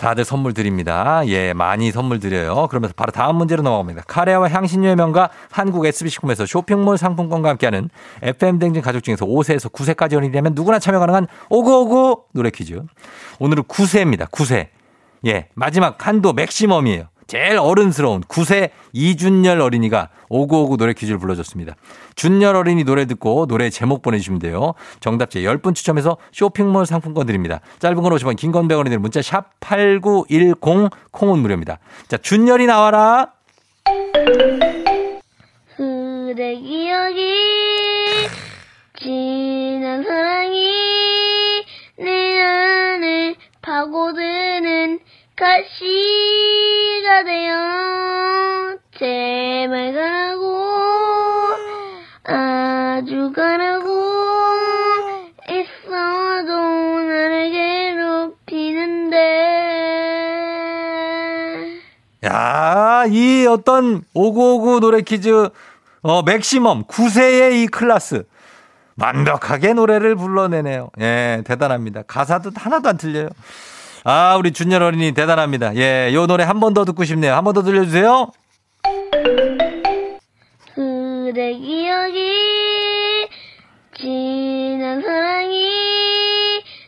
[0.00, 1.22] 다들 선물 드립니다.
[1.26, 2.66] 예, 많이 선물 드려요.
[2.68, 4.02] 그러면서 바로 다음 문제로 넘어갑니다.
[4.06, 7.88] 카레와 향신료의 명가 한국 SB식품에서 쇼핑몰 상품권과 함께하는
[8.22, 12.80] FM댕진 가족 중에서 5세에서 9세까지 어린이 되면 누구나 참여 가능한 오구오구 노래 퀴즈.
[13.38, 14.30] 오늘은 9세입니다.
[14.30, 14.68] 9세.
[15.26, 17.08] 예, 마지막 한도 맥시멈이에요.
[17.26, 21.74] 제일 어른스러운 9세 이준열 어린이가 오구오구 노래 퀴즈를 불러줬습니다.
[22.16, 24.74] 준열 어린이 노래 듣고 노래 제목 보내주시면 돼요.
[25.00, 27.60] 정답자 10분 추첨해서 쇼핑몰 상품권 드립니다.
[27.78, 30.60] 짧은 건 50원, 긴 건 100원이 드는 문자 샵 8910
[31.12, 31.78] 콩은 무료입니다.
[32.08, 33.32] 자, 준열이 나와라.
[35.76, 37.22] 그대 기억이
[38.98, 40.83] 지난 사랑이
[43.84, 44.98] 파고드는
[45.36, 50.64] 가시가 되어 제발 가라고
[52.24, 53.88] 아주 가라고
[55.50, 59.16] 있어도 나를 괴롭히는데
[62.24, 65.50] 야, 이 어떤 오구오구 노래 퀴즈,
[66.00, 68.24] 어, 맥시멈, 9세의 이 클라스.
[68.96, 70.90] 완벽하게 노래를 불러내네요.
[71.00, 72.02] 예, 대단합니다.
[72.02, 73.28] 가사도 하나도 안 틀려요.
[74.04, 75.74] 아, 우리 준열 어린이 대단합니다.
[75.76, 77.34] 예, 요 노래 한 번 더 듣고 싶네요.
[77.34, 78.28] 한 번 더 들려주세요.
[80.74, 83.28] 그대 기억이
[83.98, 85.70] 지난 사랑이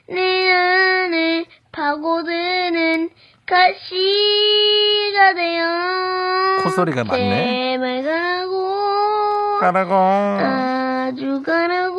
[0.09, 3.09] 내 안을 파고드는
[3.47, 7.77] 가시가 되어 콧소리가 많네.
[7.79, 9.95] 제발 가라고 가라고.
[9.95, 11.97] 아주 가라고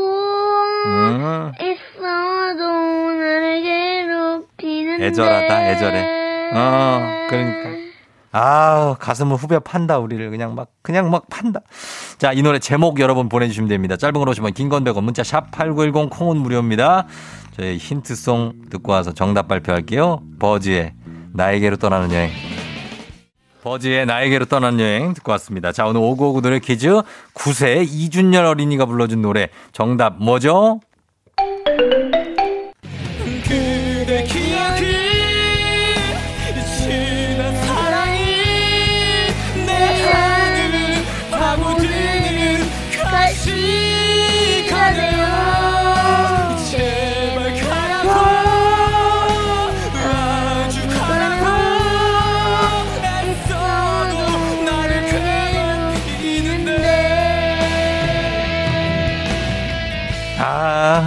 [0.85, 3.76] 음, 있어도 나를 괴롭히는데
[4.99, 6.01] 애절하다, 애절해.
[6.53, 7.69] 어, 그러니까.
[8.31, 10.29] 아 가슴을 후벼 판다, 우리를.
[10.29, 11.61] 그냥 막, 그냥 막 판다.
[12.17, 13.95] 자, 이 노래 제목 여러분 보내주시면 됩니다.
[13.95, 17.07] 짧은 걸 오시면 긴건 100원, 문자 샵8910 콩은 무료입니다.
[17.55, 20.21] 저희 힌트송 듣고 와서 정답 발표할게요.
[20.39, 20.93] 버즈의
[21.33, 22.31] 나에게로 떠나는 여행.
[23.63, 25.71] 버즈의 나에게로 떠나는 여행 듣고 왔습니다.
[25.71, 27.01] 자, 오늘 오고오고 노래 퀴즈
[27.33, 30.79] 9세 이준열 어린이가 불러준 노래 정답 뭐죠?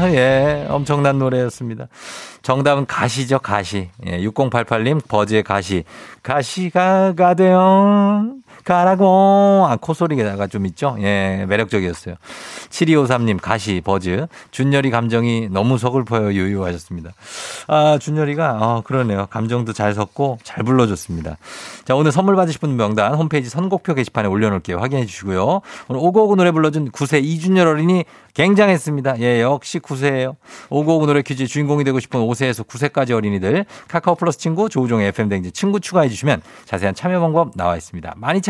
[0.15, 0.67] 예.
[0.69, 1.89] 엄청난 노래였습니다.
[2.43, 3.91] 정답은 가시죠, 가시.
[4.07, 5.85] 예, 6088님, 버즈의 가시.
[6.23, 8.35] 가시가 가대요.
[8.65, 9.67] 가라고.
[9.69, 10.97] 아, 콧소리가 좀 있죠?
[11.01, 12.17] 예, 매력적이었어요.
[12.71, 14.27] 7253님, 가시, 버즈.
[14.51, 17.13] 준열이 감정이 너무 서글퍼요, 유유하셨습니다.
[17.69, 19.27] 아, 준열이가, 어, 그러네요.
[19.31, 21.37] 감정도 잘 섰고, 잘 불러줬습니다.
[21.85, 24.79] 자, 오늘 선물 받으실 분 명단 홈페이지 선곡표 게시판에 올려놓을게요.
[24.79, 25.61] 확인해 주시고요.
[25.89, 29.21] 오늘 오고오고 노래 불러준 9세 이준열 어린이 굉장했습니다.
[29.21, 30.37] 예, 역시 9세예요.
[30.69, 35.53] 오고오고 노래 퀴즈 주인공이 되고 싶은 5세에서 9세까지 어린이들 카카오 플러스 친구 조우종의 FM 댕지
[35.53, 38.15] 친구 추가해 주시면 자세한 참여 방법 나와 있습니다.
[38.17, 38.50] 많이 참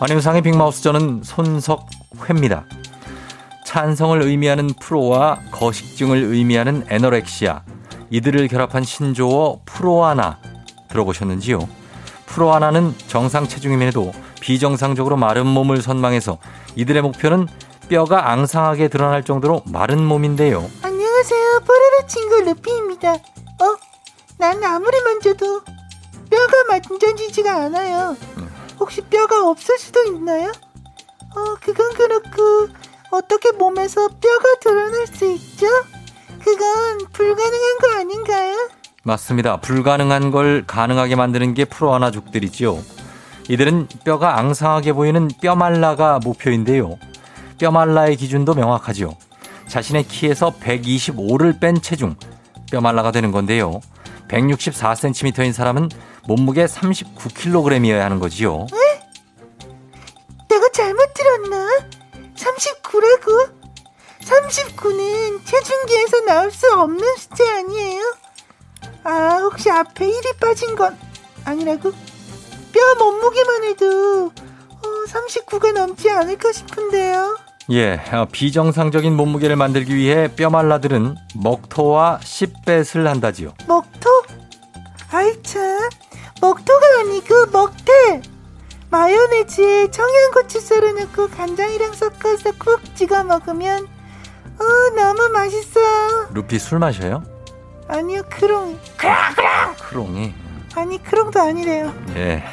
[0.00, 2.66] 안녕상의 빅마우스 저는 손석회입니다.
[3.66, 7.62] 찬성을 의미하는 프로와 거식증을 의미하는 에너렉시아
[8.10, 10.38] 이들을 결합한 신조어 프로아나
[10.88, 11.68] 들어보셨는지요?
[12.26, 16.38] 프로아나는 정상 체중임에도 비정상적으로 마른 몸을 선망해서
[16.76, 17.48] 이들의 목표는
[17.88, 20.70] 뼈가 앙상하게 드러날 정도로 마른 몸인데요.
[20.82, 21.60] 안녕하세요.
[21.66, 23.14] 뽀로로 친구 루피입니다.
[23.14, 23.76] 어?
[24.38, 25.62] 난 아무리 만져도
[26.30, 28.16] 뼈가 만져지지가 않아요.
[28.78, 30.52] 혹시 뼈가 없을 수도 있나요?
[31.36, 32.68] 어, 그건 그렇고
[33.10, 35.66] 어떻게 몸에서 뼈가 드러날 수 있죠?
[36.40, 38.68] 그건 불가능한 거 아닌가요?
[39.02, 39.58] 맞습니다.
[39.58, 42.78] 불가능한 걸 가능하게 만드는 게 프로아나족들이지요.
[43.48, 46.98] 이들은 뼈가 앙상하게 보이는 뼈말라가 목표인데요.
[47.58, 49.16] 뼈말라의 기준도 명확하지요.
[49.66, 52.14] 자신의 키에서 125를 뺀 체중,
[52.70, 53.80] 뼈말라가 되는 건데요.
[54.28, 55.88] 164cm인 사람은
[56.28, 58.66] 몸무게 39kg이어야 하는 거지요.
[60.48, 61.68] 내가 잘못 들었나?
[62.36, 63.50] 39라고?
[64.20, 68.02] 39는 체중계에서 나올 수 없는 숫자 아니에요?
[69.04, 70.98] 아, 혹시 앞에 1이 빠진 건
[71.44, 71.92] 아니라고?
[71.92, 77.38] 뼈 몸무게만 해도 어, 39가 넘지 않을까 싶은데요.
[77.70, 83.54] 예, 어, 비정상적인 몸무게를 만들기 위해 뼈말라들은 먹토와 씹뱃을 한다지요.
[83.66, 84.17] 먹토?
[89.48, 93.86] 마요네즈에 청양고추 썰어 넣고 간장이랑 섞어서 쿡 찍어 먹으면
[94.60, 95.80] 어 너무 맛있어.
[96.32, 97.22] 루피 술 마셔요?
[97.88, 98.78] 아니요 크롱.
[99.88, 100.34] 크롱이.
[100.74, 101.92] 아니 크롱도 아니래요.
[102.16, 102.44] 예,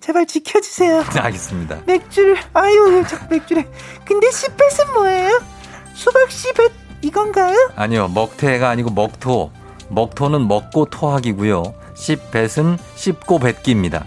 [0.00, 1.04] 제발 지켜주세요.
[1.14, 1.80] 알겠습니다.
[1.86, 3.68] 맥주를 아유 저 맥주래.
[4.04, 5.40] 근데 씨뱃은 뭐예요?
[5.94, 6.72] 수박 씨뱃
[7.02, 7.70] 이건가요?
[7.76, 9.52] 아니요, 먹태가 아니고 먹토.
[9.88, 11.74] 먹토는 먹고 토하기고요.
[11.94, 14.04] 씹뱃은 씹고 뱉기입니다.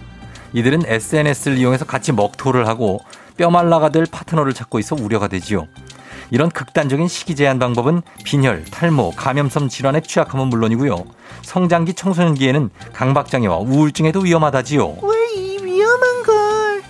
[0.54, 3.00] 이들은 SNS를 이용해서 같이 먹토를 하고
[3.36, 5.66] 뼈말라가 될 파트너를 찾고 있어 우려가 되지요.
[6.30, 11.04] 이런 극단적인 식이 제한 방법은 빈혈, 탈모, 감염성 질환에 취약함은 물론이고요.
[11.42, 14.96] 성장기 청소년기에는 강박장애와 우울증에도 위험하다지요.
[15.02, 16.82] 왜 이 위험한 걸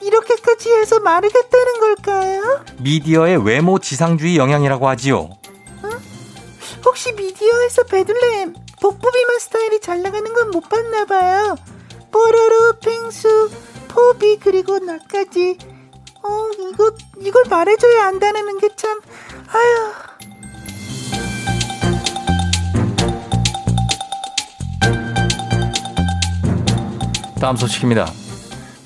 [0.00, 2.64] 이렇게까지 해서 마르겠다는 걸까요?
[2.78, 5.30] 미디어의 외모 지상주의 영향이라고 하지요.
[6.84, 11.56] 혹시 미디어에서 베들레헴 복부비만 스타일이 잘 나가는 건 못 봤나 봐요.
[12.12, 13.50] 뽀로로, 펭수,
[13.88, 15.58] 포비 그리고 나까지.
[16.24, 19.00] 어 이거 이걸 말해줘야 안다는 게 참
[19.48, 19.92] 아휴.
[27.40, 28.06] 다음 소식입니다.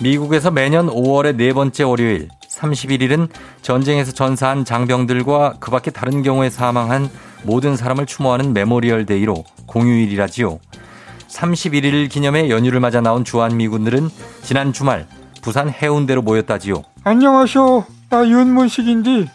[0.00, 3.28] 미국에서 매년 5월의 네 번째 월요일 31일은
[3.60, 7.10] 전쟁에서 전사한 장병들과 그 밖에 다른 경우에 사망한
[7.42, 10.58] 모든 사람을 추모하는 Memorial Day로 공휴일이라지요.
[11.36, 14.08] 31일 기념일 연휴를 맞아 나온 주한미군들은
[14.42, 15.06] 지난 주말
[15.42, 16.82] 부산 해운대로 모였다지요.
[17.04, 17.84] 안녕하쇼.
[18.08, 19.30] 나 윤문식인데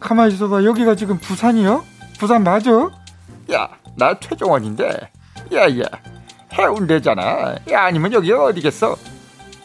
[0.00, 0.64] 가만히 있어봐.
[0.64, 1.84] 여기가 지금 부산이요?
[2.18, 2.90] 부산 맞아?
[3.52, 5.10] 야, 나 최종원인데.
[5.54, 5.84] 야, 야.
[6.54, 7.56] 해운대잖아.
[7.70, 8.96] 야, 아니면 여기가 어디겠어?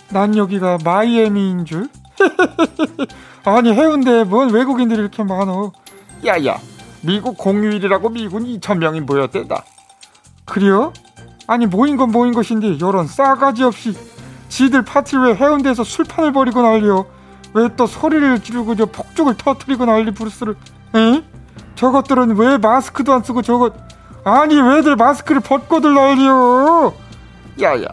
[0.09, 1.89] 난 여기가 마이애미인 줄.
[3.43, 5.71] 아니 해운대에 뭔 외국인들이 이렇게 많어.
[6.25, 6.57] 야, 야.
[7.01, 9.63] 미국 공휴일이라고 미군 2천 명이 모였대다.
[10.45, 10.93] 그래요?
[11.47, 13.97] 아니 모인 건 모인 것인데 요런 싸가지 없이
[14.49, 17.05] 지들 파티를 왜 해운대에서 술판을 벌이고 난리요?
[17.53, 20.55] 왜 또 소리를 지르고 저 폭죽을 터트리고 난리 부르스를?
[20.95, 21.23] 에?
[21.75, 23.73] 저것들은 왜 마스크도 안 쓰고 저것
[24.23, 26.93] 아니 왜들 마스크를 벗고들 난리요?
[27.61, 27.87] 야, 야.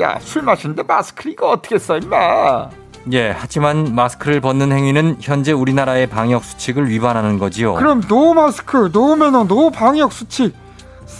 [0.00, 2.70] 야, 술 마시는데 마스크 이거 어떻게 써, 임마?
[3.12, 7.74] 예, 하지만 마스크를 벗는 행위는 현재 우리나라의 방역 수칙을 위반하는 거지요.
[7.74, 10.54] 그럼 no 마스크, no 매너, no 방역 수칙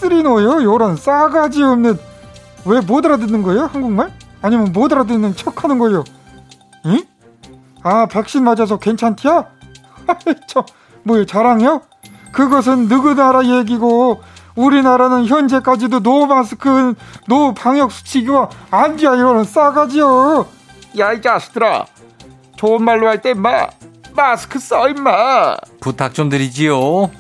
[0.01, 0.63] three no요?
[0.65, 1.99] 요런 싸가지 없는
[2.67, 3.63] 왜 못 알아듣는 거예요?
[3.73, 4.13] 한국말?
[4.43, 6.05] 아니면 못 알아듣는 척하는 거예요?
[6.87, 7.01] 응?
[7.83, 9.47] 아 백신 맞아서 괜찮디야?
[10.47, 10.65] 저
[11.05, 11.83] 뭐요 자랑이요?
[12.33, 14.21] 그것은 누구 나라 얘기고
[14.55, 16.95] 우리나라는 현재까지도 no 마스크,
[17.27, 20.47] no 방역 수칙이와 안지야 이거는 싸가지요.
[20.99, 21.87] 야, 이 자식들아.
[22.57, 23.69] 좋은 말로 할때 임마.
[24.15, 25.57] 마스크 써, 임마.
[25.81, 27.11] 부탁 좀 드리지요.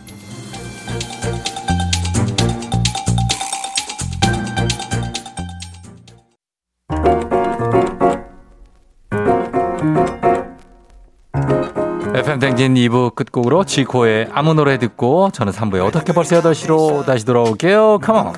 [12.40, 17.98] 댕진 2부 끝곡으로 지코의 아무 노래 듣고 저는 3부에 어떻게 벌써 8시로 다시 돌아올게요.
[18.03, 18.33] 컴온.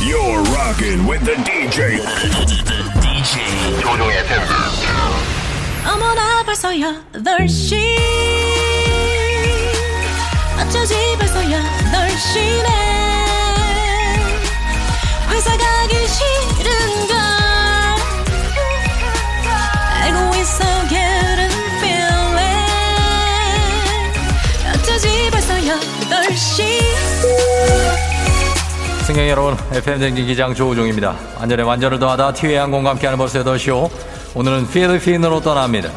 [0.00, 1.98] You're rocking with the DJ.
[3.00, 4.38] DJ 조종의 팬.
[5.90, 7.76] 어머나 벌써 8시
[10.60, 13.07] 어쩌지 벌써 8시네
[29.08, 31.16] 승객 여러분, FM 댕진 기장 조우종입니다.
[31.38, 33.90] 안전에 완전을 더하다 티웨이 항공과 함께하는 벌써 8시오.
[34.34, 35.88] 오늘은 필리핀으로 떠납니다.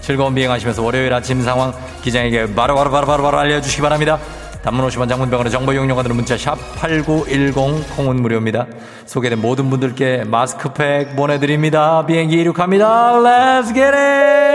[0.00, 1.72] 즐거운 비행하시면서 월요일 아침 상황
[2.02, 4.20] 기장에게 바로바로 바로 바로 바로 알려주시기 바랍니다.
[4.62, 8.68] 단문 50원 장문병원의 정보 이용료가 드는 문자 샵 8910 콩은 무료입니다.
[9.04, 12.06] 소개된 모든 분들께 마스크팩 보내드립니다.
[12.06, 13.14] 비행기 이륙합니다.
[13.14, 14.49] Let's get it!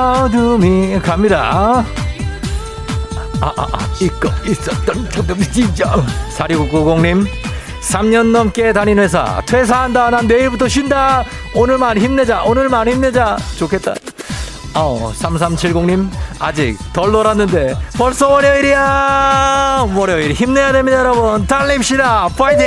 [0.00, 1.84] 어둠이 갑니다.
[3.40, 5.08] 아, 아, 아, 이거 있었던
[5.52, 5.94] 진짜.
[6.36, 7.26] 4690님,
[7.82, 10.10] 3년 넘게 다닌 회사, 퇴사한다.
[10.10, 11.24] 난 내일부터 쉰다.
[11.54, 12.42] 오늘만 힘내자.
[12.44, 13.36] 오늘만 힘내자.
[13.58, 13.94] 좋겠다.
[14.74, 19.88] 어, 3370님, 아직 덜 놀았는데 벌써 월요일이야.
[19.94, 21.46] 월요일 힘내야 됩니다, 여러분.
[21.46, 22.28] 달립시다.
[22.36, 22.66] 파이팅!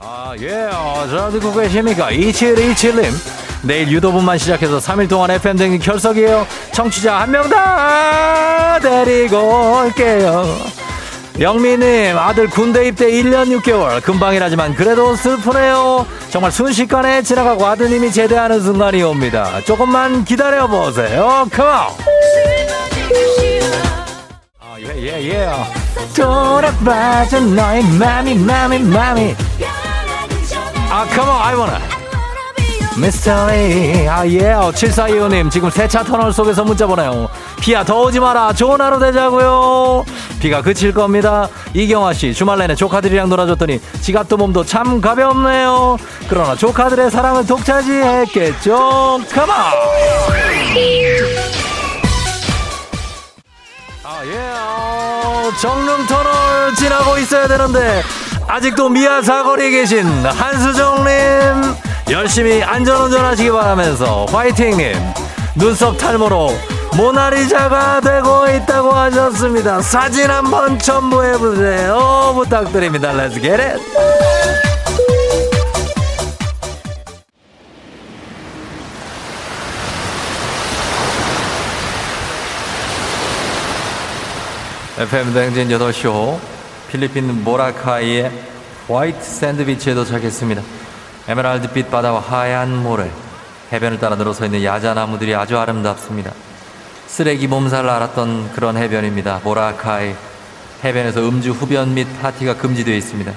[0.00, 2.10] 아, 예, 어, 저 듣고 계십니까?
[2.10, 3.43] 2727님.
[3.64, 6.46] 내일 유도분만 시작해서 3일 동안 FM 등기 결석이에요.
[6.72, 10.44] 청취자 한 명 다 데리고 올게요.
[11.40, 14.00] 영미님, 아들 군대 입대 1년 6개월.
[14.02, 16.06] 금방이라지만 그래도 슬프네요.
[16.30, 19.50] 정말 순식간에 지나가고 아드님이 제대하는 순간이 옵니다.
[19.66, 21.48] 조금만 기다려보세요.
[21.52, 21.70] 컴온!
[24.60, 25.50] 아, 예, 예, 예.
[26.14, 29.34] 돌아봐줘, 너의 맘이, 맘이, 맘이.
[30.90, 32.03] 아, 컴온, I wanna.
[32.96, 34.54] 미스터리 아예.
[34.54, 37.28] 7425님 지금 세차 터널 속에서 문자 보내요.
[37.60, 38.52] 비야 더 오지 마라.
[38.52, 40.04] 좋은 하루 되자고요.
[40.40, 41.48] 비가 그칠 겁니다.
[41.74, 45.96] 이경화씨 주말 내내 조카들이랑 놀아줬더니 지갑도 몸도 참 가볍네요.
[46.28, 49.20] 그러나 조카들의 사랑을 독차지했겠죠?
[49.34, 49.54] 컴온
[54.26, 58.02] 예, 어, 정릉터널 지나고 있어야 되는데
[58.48, 61.74] 아직도 미아 사거리에 계신 한수정님
[62.10, 64.94] 열심히 안전운전 하시기 바라면서 화이팅님
[65.56, 66.50] 눈썹 탈모로
[66.96, 69.80] 모나리자가 되고 있다고 하셨습니다.
[69.82, 72.32] 사진 한번 첨부해보세요.
[72.36, 73.12] 부탁드립니다.
[73.12, 73.80] Let's get it.
[84.96, 86.38] FM 대행진 8쇼
[86.88, 88.30] 필리핀 모라카이의
[88.86, 90.62] 화이트 샌드위치에 도착했습니다.
[91.28, 93.10] 에메랄드빛 바다와 하얀 모래,
[93.72, 96.32] 해변을 따라 늘어서 있는 야자나무들이 아주 아름답습니다.
[97.06, 99.40] 쓰레기 몸살 알았던 그런 해변입니다.
[99.44, 100.14] 모라카이
[100.84, 103.32] 해변에서 음주 흡연 및 파티가 금지되어 있습니다.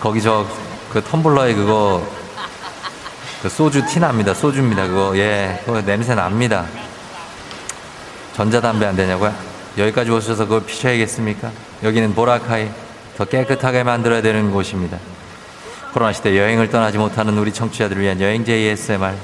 [0.00, 2.06] 거기 저 그 텀블러에 그거
[3.40, 4.34] 그 소주 티 납니다.
[4.34, 4.86] 소주입니다.
[4.88, 6.66] 그거 예, 그거 냄새 납니다.
[8.34, 9.34] 전자담배 안 되냐고요?
[9.78, 11.50] 여기까지 오셔서 그걸 피셔야겠습니까?
[11.82, 12.68] 여기는 보라카이
[13.16, 14.98] 더 깨끗하게 만들어야 되는 곳입니다.
[15.92, 19.14] 코로나 시대 여행을 떠나지 못하는 우리 청취자들을 위한 여행제 ASMR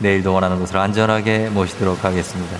[0.00, 2.56] 내일도 원하는 곳을 안전하게 모시도록 하겠습니다.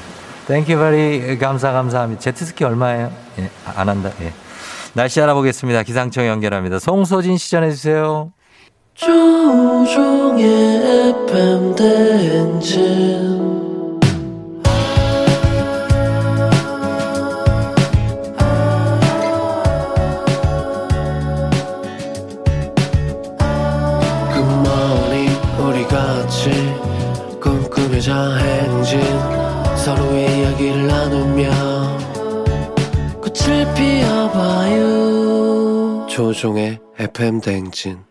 [0.46, 2.20] Thank you very 감사 감사합니다.
[2.20, 3.12] 제트스키 얼마예요?
[3.38, 4.10] 예, 안 한다.
[4.20, 4.32] 예.
[4.94, 5.82] 날씨 알아보겠습니다.
[5.82, 6.78] 기상청 연결합니다.
[6.78, 8.32] 송소진 시 전해 주세요.
[8.94, 10.44] 조종의
[11.28, 13.39] FM 대행진
[36.30, 38.09] 조종의 FM 대행진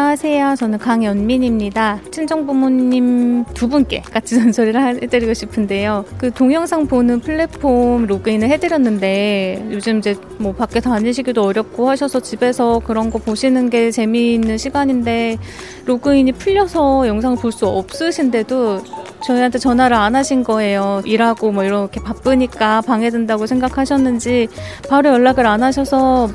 [0.00, 0.56] 안녕하세요.
[0.56, 2.00] 저는 강연민입니다.
[2.10, 4.36] 친정 부모님 두 분께 같이
[4.76, 6.04] 하- 해드리고 싶은데요.
[6.18, 13.10] 그 동영상 보는 플랫폼 로그인을 해드렸는데 요즘 이제 뭐 밖에 다니시기도 어렵고 하셔서 집에서 그런
[13.10, 15.38] 거 보시는 게 재미있는 시간인데
[15.86, 18.82] 로그인이 풀려서 영상을 볼 수 없으신데도
[19.26, 21.00] 저희한테 전화를 안 하신 거예요.
[21.06, 24.48] 일하고 뭐 이렇게 바쁘니까 방해된다고 생각하셨는지
[24.90, 26.28] 바로 연락을 안 하셔서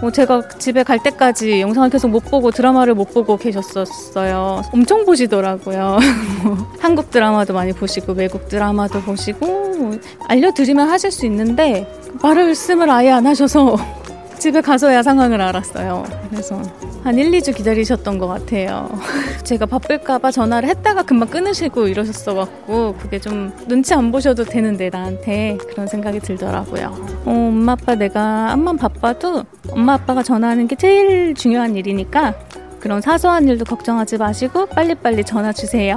[0.00, 4.62] 뭐 제가 집에 갈 때까지 영상을 계속 못 보고 드라마를 못 보고 계셨었어요.
[4.72, 5.98] 엄청 보시더라고요.
[6.80, 11.86] 한국 드라마도 많이 보시고 외국 드라마도 보시고 뭐 알려드리면 하실 수 있는데
[12.22, 13.76] 말씀을 아예 안 하셔서
[14.38, 16.04] 집에 가서야 상황을 알았어요.
[16.30, 16.60] 그래서
[17.02, 18.90] 한 1, 2주 기다리셨던 것 같아요.
[19.44, 25.86] 제가 바쁠까봐 전화를 했다가 금방 끊으시고 이러셨어갖고 그게 좀 눈치 안 보셔도 되는데 나한테 그런
[25.86, 26.94] 생각이 들더라고요.
[27.24, 32.34] 어, 엄마 아빠 내가 암만 바빠도 엄마 아빠가 전화하는 게 제일 중요한 일이니까
[32.80, 35.96] 그런 사소한 일도 걱정하지 마시고 빨리빨리 전화 주세요.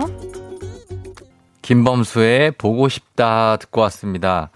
[1.68, 4.52] 김범수의 보고 싶다 듣고 왔습니다.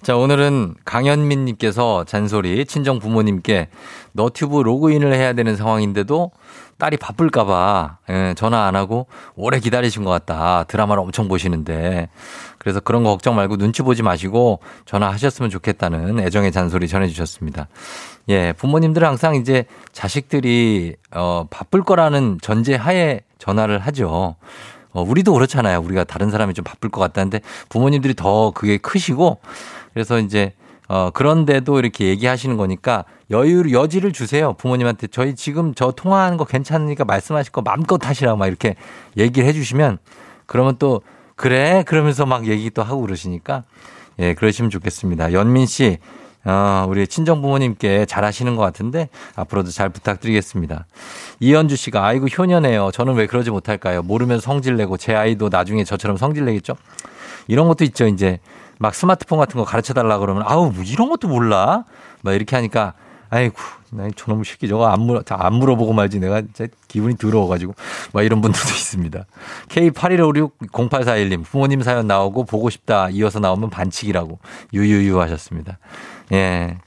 [0.00, 3.68] 자, 오늘은 강현민 님께서 잔소리, 친정 부모님께
[4.12, 6.30] 너튜브 로그인을 해야 되는 상황인데도
[6.78, 10.64] 딸이 바쁠까봐 예, 전화 안 하고 오래 기다리신 것 같다.
[10.64, 12.08] 드라마를 엄청 보시는데.
[12.56, 17.68] 그래서 그런 거 걱정 말고 눈치 보지 마시고 전화하셨으면 좋겠다는 애정의 잔소리 전해주셨습니다.
[18.30, 24.36] 예, 부모님들은 항상 이제 자식들이 어, 바쁠 거라는 전제 하에 전화를 하죠.
[24.94, 25.80] 어, 우리도 그렇잖아요.
[25.80, 29.40] 우리가 다른 사람이 좀 바쁠 것 같다는데 부모님들이 더 그게 크시고
[29.92, 30.54] 그래서 이제
[30.88, 34.52] 어, 그런데도 이렇게 얘기하시는 거니까 여유, 여지를 주세요.
[34.54, 38.76] 부모님한테 저희 지금 저 통화하는 거 괜찮으니까 말씀하실 거 마음껏 하시라고 막 이렇게
[39.16, 39.98] 얘기를 해 주시면
[40.46, 41.02] 그러면 또
[41.36, 41.82] 그래?
[41.86, 43.64] 그러면서 막 얘기 또 하고 그러시니까
[44.18, 45.32] 예, 그러시면 좋겠습니다.
[45.32, 45.98] 연민 씨,
[46.44, 50.86] 어, 우리 친정 부모님께 잘 하시는 것 같은데 앞으로도 잘 부탁드리겠습니다.
[51.40, 52.90] 이현주 씨가 아이고 효녀네요.
[52.92, 54.02] 저는 왜 그러지 못할까요?
[54.02, 56.76] 모르면 성질 내고 제 아이도 나중에 저처럼 성질 내겠죠?
[57.48, 58.06] 이런 것도 있죠.
[58.06, 58.40] 이제
[58.78, 61.84] 막 스마트폰 같은 거 가르쳐 달라 그러면 아우 뭐 이런 것도 몰라.
[62.22, 62.94] 막 이렇게 하니까
[63.30, 63.56] 아이고
[63.90, 67.74] 나 저놈의 새끼 저거 안 물어 안 물어보고 말지 내가 진짜 기분이 더러워가지고
[68.12, 69.24] 막 이런 분들도 있습니다.
[69.68, 74.38] K81560841님 부모님 사연 나오고 보고 싶다 이어서 나오면 반칙이라고
[74.72, 75.78] 유유유 하셨습니다.
[76.34, 76.78] 예.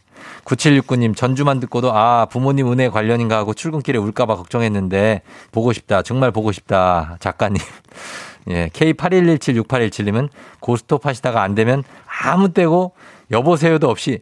[0.45, 5.21] 9769님 전주만 듣고도 아 부모님 은혜 관련인가 하고 출근길에 울까봐 걱정했는데
[5.51, 7.61] 보고 싶다 정말 보고 싶다 작가님
[8.49, 10.29] 예 K81176817님은
[10.61, 11.83] 고스톱 하시다가 안 되면
[12.23, 12.93] 아무 때고
[13.29, 14.21] 여보세요도 없이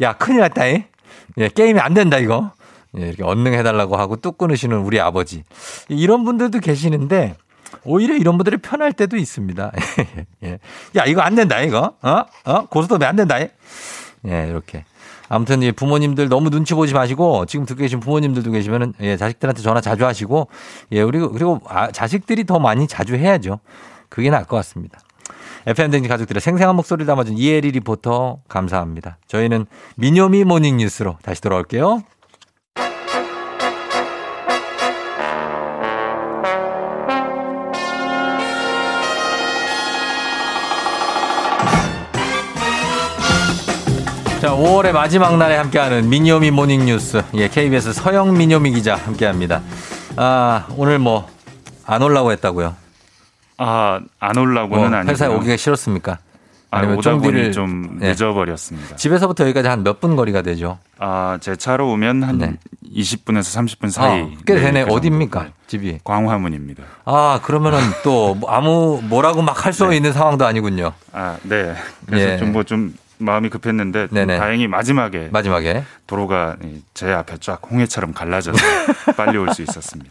[0.00, 0.84] 야 큰일 났다잉
[1.38, 2.52] 예 게임이 안 된다 이거
[2.98, 5.44] 예, 이렇게 언능해달라고 하고 뚝 끊으시는 우리 아버지
[5.88, 7.36] 이런 분들도 계시는데
[7.84, 9.72] 오히려 이런 분들이 편할 때도 있습니다.
[10.42, 10.58] 예.
[10.96, 11.94] 야, 이거 안 된다, 이거.
[12.02, 12.24] 어?
[12.44, 12.66] 어?
[12.66, 13.38] 고스톱이 안 된다.
[14.26, 14.84] 예, 이렇게.
[15.28, 19.80] 아무튼 이 부모님들 너무 눈치 보지 마시고 지금 듣고 계신 부모님들도 계시면은 예, 자식들한테 전화
[19.80, 20.48] 자주 하시고
[20.92, 23.60] 예, 그리고 그리고 아, 자식들이 더 많이 자주 해야죠.
[24.08, 24.98] 그게 나을 것 같습니다.
[25.66, 29.18] FM 대행진 가족들의 생생한 목소리를 담아준 이혜리 리포터 감사합니다.
[29.26, 29.66] 저희는
[29.96, 32.02] 미녀미 모닝 뉴스로 다시 돌아올게요.
[44.40, 47.22] 자, 5월의 마지막 날에 함께하는 미니오미 모닝 뉴스.
[47.34, 49.60] 예, KBS 서영 미니오미 기자 함께합니다.
[50.16, 51.28] 아, 오늘 뭐
[51.86, 52.74] 안 올라고 했다고요?
[53.58, 56.18] 아, 안 올라고는 뭐 아니고 회사에 오기가 싫었습니까?
[56.70, 58.08] 아, 아니면 보니 쫑디를- 좀 예.
[58.10, 58.94] 늦어버렸습니다.
[58.96, 60.78] 집에서부터 여기까지 한 몇 분 거리가 되죠?
[60.98, 62.58] 아, 제 차로 오면 한
[62.94, 64.22] 20분에서 30분 사이.
[64.22, 64.84] 아, 꽤 되네.
[64.84, 64.92] 그.
[64.92, 65.48] 어디입니까?
[65.66, 65.98] 집이?
[66.04, 66.84] 광화문입니다.
[67.04, 70.92] 아, 그러면은 또뭐 아무 뭐라고 막 할수 있는 상황도 아니군요.
[71.12, 71.74] 아, 네.
[72.06, 72.38] 그래서 예.
[72.38, 74.08] 좀뭐좀 마음이 급했는데.
[74.38, 76.56] 다행히 마지막에 마지막에 도로가
[76.94, 78.58] 이제 앞에 쫙 홍해처럼 갈라져서
[79.16, 80.10] 빨리 올 수 있었습니다.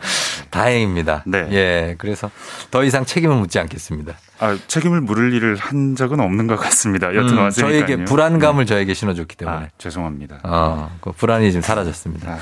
[0.49, 1.23] 다행입니다.
[1.25, 1.47] 네.
[1.51, 2.29] 예, 그래서
[2.71, 4.13] 더 이상 책임을 묻지 않겠습니다.
[4.39, 7.13] 아, 책임을 물을 일을 한 적은 없는 것 같습니다.
[7.15, 7.85] 여튼 음, 왔으니까요.
[7.85, 9.57] 저에게 불안감을 저에게 신어줬기 때문에.
[9.57, 10.39] 아, 죄송합니다.
[10.43, 12.31] 어, 그 불안이 좀 사라졌습니다.
[12.31, 12.39] 아, 네.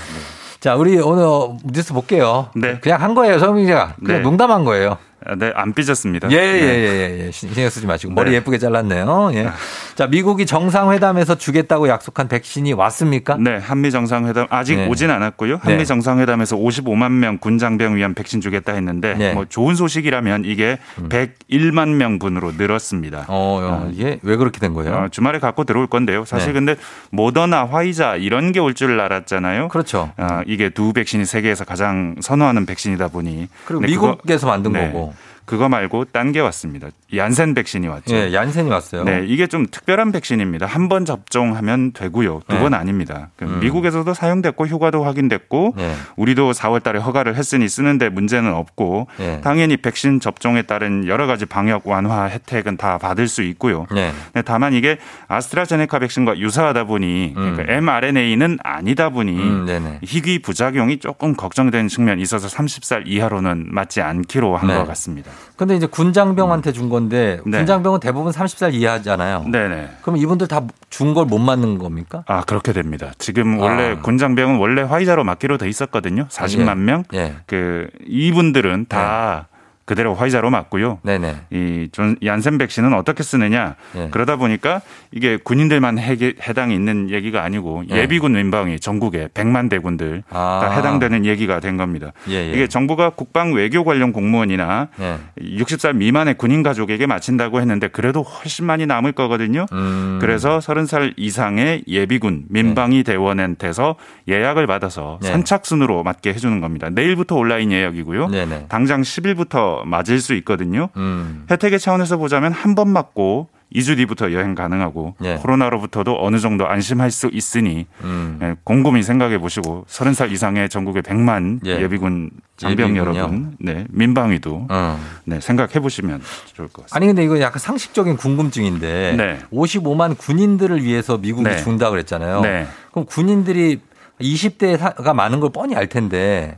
[0.59, 2.49] 자, 우리 오늘 뉴스 볼게요.
[2.55, 2.79] 네.
[2.79, 3.95] 그냥 한 거예요, 성민 기자가.
[4.03, 4.23] 그냥 네.
[4.23, 4.97] 농담한 거예요.
[5.25, 6.29] 아, 네, 안 삐졌습니다.
[6.31, 6.61] 예, 예, 네.
[6.61, 7.31] 예, 예, 예.
[7.31, 8.13] 신경 쓰지 마시고.
[8.13, 8.37] 머리 네.
[8.37, 9.31] 예쁘게 잘랐네요.
[9.33, 9.49] 예.
[9.95, 13.35] 자, 미국이 정상회담에서 주겠다고 약속한 백신이 왔습니까?
[13.39, 14.87] 네, 한미 정상회담 아직 네.
[14.87, 15.57] 오진 않았고요.
[15.61, 15.85] 한미 네.
[15.85, 19.31] 정상회담에서 55만 명 군장병 위한 백신 주겠다 했는데 네.
[19.31, 19.35] 음.
[19.35, 20.77] 뭐 좋은 소식이라면 이게
[21.09, 23.25] 101만 명분으로 늘었습니다.
[23.27, 24.93] 어, 어, 이게 왜 그렇게 된 거예요?
[24.93, 26.25] 어, 주말에 갖고 들어올 건데요.
[26.25, 26.53] 사실 네.
[26.53, 26.75] 근데
[27.11, 29.69] 모더나, 화이자 이런 게 올 줄 알았잖아요.
[29.69, 30.11] 그렇죠.
[30.17, 34.87] 어, 이게 두 백신이 세계에서 가장 선호하는 백신이다 보니 그리고 미국에서 만든 네.
[34.91, 35.07] 거고.
[35.47, 36.89] 그거 말고 딴 게 왔습니다.
[37.15, 38.13] 얀센 백신이 왔죠.
[38.13, 39.05] 예, 얀센이 왔어요.
[39.05, 40.65] 네, 이게 좀 특별한 백신입니다.
[40.65, 42.41] 한 번 접종하면 되고요.
[42.47, 42.61] 두 네.
[42.61, 43.29] 번 아닙니다.
[43.37, 43.59] 그 음.
[43.61, 45.93] 미국에서도 사용됐고 휴가도 확인됐고 네.
[46.17, 49.41] 우리도 4월 달에 허가를 했으니 쓰는데 문제는 없고 네.
[49.41, 53.85] 당연히 백신 접종에 따른 여러 가지 방역 완화 혜택은 다 받을 수 있고요.
[53.91, 54.11] 네.
[54.33, 54.97] 네, 다만 이게
[55.29, 59.99] 아스트라제네카 백신과 유사하다 보니 그러니까 mRNA는 아니다 보니 음.
[60.03, 64.75] 희귀 부작용이 조금 걱정되는 측면이 있어서 30살 이하로는 맞지 않기로 한 네.
[64.75, 65.31] 것 같습니다.
[65.55, 67.57] 근데 이제 군장병한테 준 건데 네.
[67.57, 69.45] 군장병은 대부분 30살 이하잖아요.
[69.51, 69.89] 네네.
[70.01, 72.23] 그럼 이분들 다 준 걸 못 맞는 겁니까?
[72.27, 73.11] 아 그렇게 됩니다.
[73.17, 74.01] 지금 원래 아.
[74.01, 76.27] 군장병은 원래 화이자로 맞기로 돼 있었거든요.
[76.29, 77.03] 40만 명.
[77.13, 77.35] 예.
[77.45, 79.47] 그 이분들은 다
[79.87, 80.99] 그대로 화이자로 맞고요.
[81.03, 81.35] 네네.
[81.49, 84.09] 이 존- 얀센 백신은 어떻게 쓰느냐 예.
[84.11, 84.81] 그러다 보니까
[85.13, 87.99] 이게 군인들만 해, 해당이 있는 얘기가 아니고 예.
[87.99, 90.59] 예비군 민방위 전국에 100만 대군들 아.
[90.61, 92.11] 다 해당되는 얘기가 된 겁니다.
[92.27, 92.51] 예, 예.
[92.51, 95.19] 이게 정부가 국방 외교 관련 공무원이나 예.
[95.41, 99.67] 60살 미만의 군인 가족에게 맞힌다고 했는데 그래도 훨씬 많이 남을 거거든요.
[99.71, 100.17] 음.
[100.19, 103.95] 그래서 30살 이상의 예비군 민방위 대원한테서
[104.27, 105.29] 예약을 받아서 네.
[105.29, 106.89] 선착순으로 맞게 해주는 겁니다.
[106.89, 108.27] 내일부터 온라인 예약이고요.
[108.27, 108.65] 네네.
[108.67, 110.89] 당장 10일부터 맞을 수 있거든요.
[110.97, 111.45] 음.
[111.49, 115.35] 혜택의 차원에서 보자면 한 번 맞고 2주 뒤부터 여행 가능하고 네.
[115.35, 118.39] 코로나로부터도 어느 정도 안심할 수 있으니 음.
[118.41, 121.71] 예, 곰곰이 생각해 보시고 30살 이상의 전국의 100만 예.
[121.81, 121.87] 예.
[121.89, 122.99] 비군 장병 예비군요.
[123.19, 124.99] 여러분, 네, 민방위도 어.
[125.25, 126.21] 네, 생각해 보시면
[126.53, 126.95] 좋을 것 같습니다.
[126.95, 129.39] 아니 근데 이거 약간 상식적인 궁금증인데 네.
[129.51, 131.57] 55만 군인들을 위해서 미국이 네.
[131.57, 132.41] 준다 그랬잖아요.
[132.41, 132.67] 네.
[132.91, 133.81] 그럼 군인들이
[134.21, 136.57] 20대가 많은 걸 뻔히 알 텐데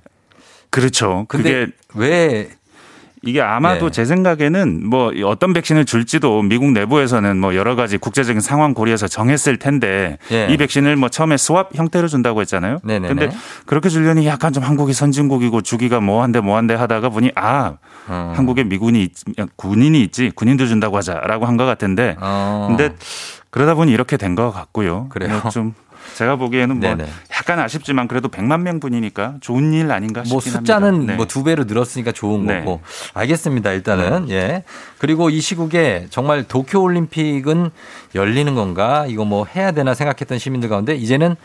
[0.70, 1.26] 그렇죠.
[1.28, 2.50] 근데 그게 왜
[3.24, 3.92] 이게 아마도 네.
[3.92, 9.58] 제 생각에는 뭐 어떤 백신을 줄지도 미국 내부에서는 뭐 여러 가지 국제적인 상황 고려해서 정했을
[9.58, 10.48] 텐데 예.
[10.50, 12.78] 이 백신을 뭐 처음에 스왑 형태로 준다고 했잖아요.
[12.84, 13.08] 네네네.
[13.10, 13.30] 근데
[13.66, 17.74] 그렇게 주려니 약간 좀 한국이 선진국이고 주기가 뭐 한데 뭐 한데 하다가 보니 아
[18.08, 18.34] 어.
[18.38, 19.12] 한국에 미군이 있,
[19.58, 22.68] 군인이 있지 군인도 준다고 하자라고 한 것 같은데 어.
[22.70, 22.96] 근데
[23.50, 25.08] 그러다 보니 이렇게 된 것 같고요.
[25.10, 25.42] 그래요?
[25.44, 25.74] 뭐좀
[26.20, 27.10] 제가 보기에는 뭐 네네.
[27.32, 31.06] 약간 아쉽지만 그래도 100만 명 분이니까 좋은 일 아닌가 싶긴 뭐 숫자는.
[31.06, 31.16] 네.
[31.16, 32.60] 뭐두 배로 늘었으니까 좋은 네.
[32.60, 32.82] 거고
[33.14, 34.66] 알겠습니다 일단은 예
[34.98, 37.70] 그리고 이 시국에 정말 도쿄 올림픽은
[38.16, 41.38] 열리는 건가 이거 뭐 해야 되나 생각했던 시민들 가운데 이제는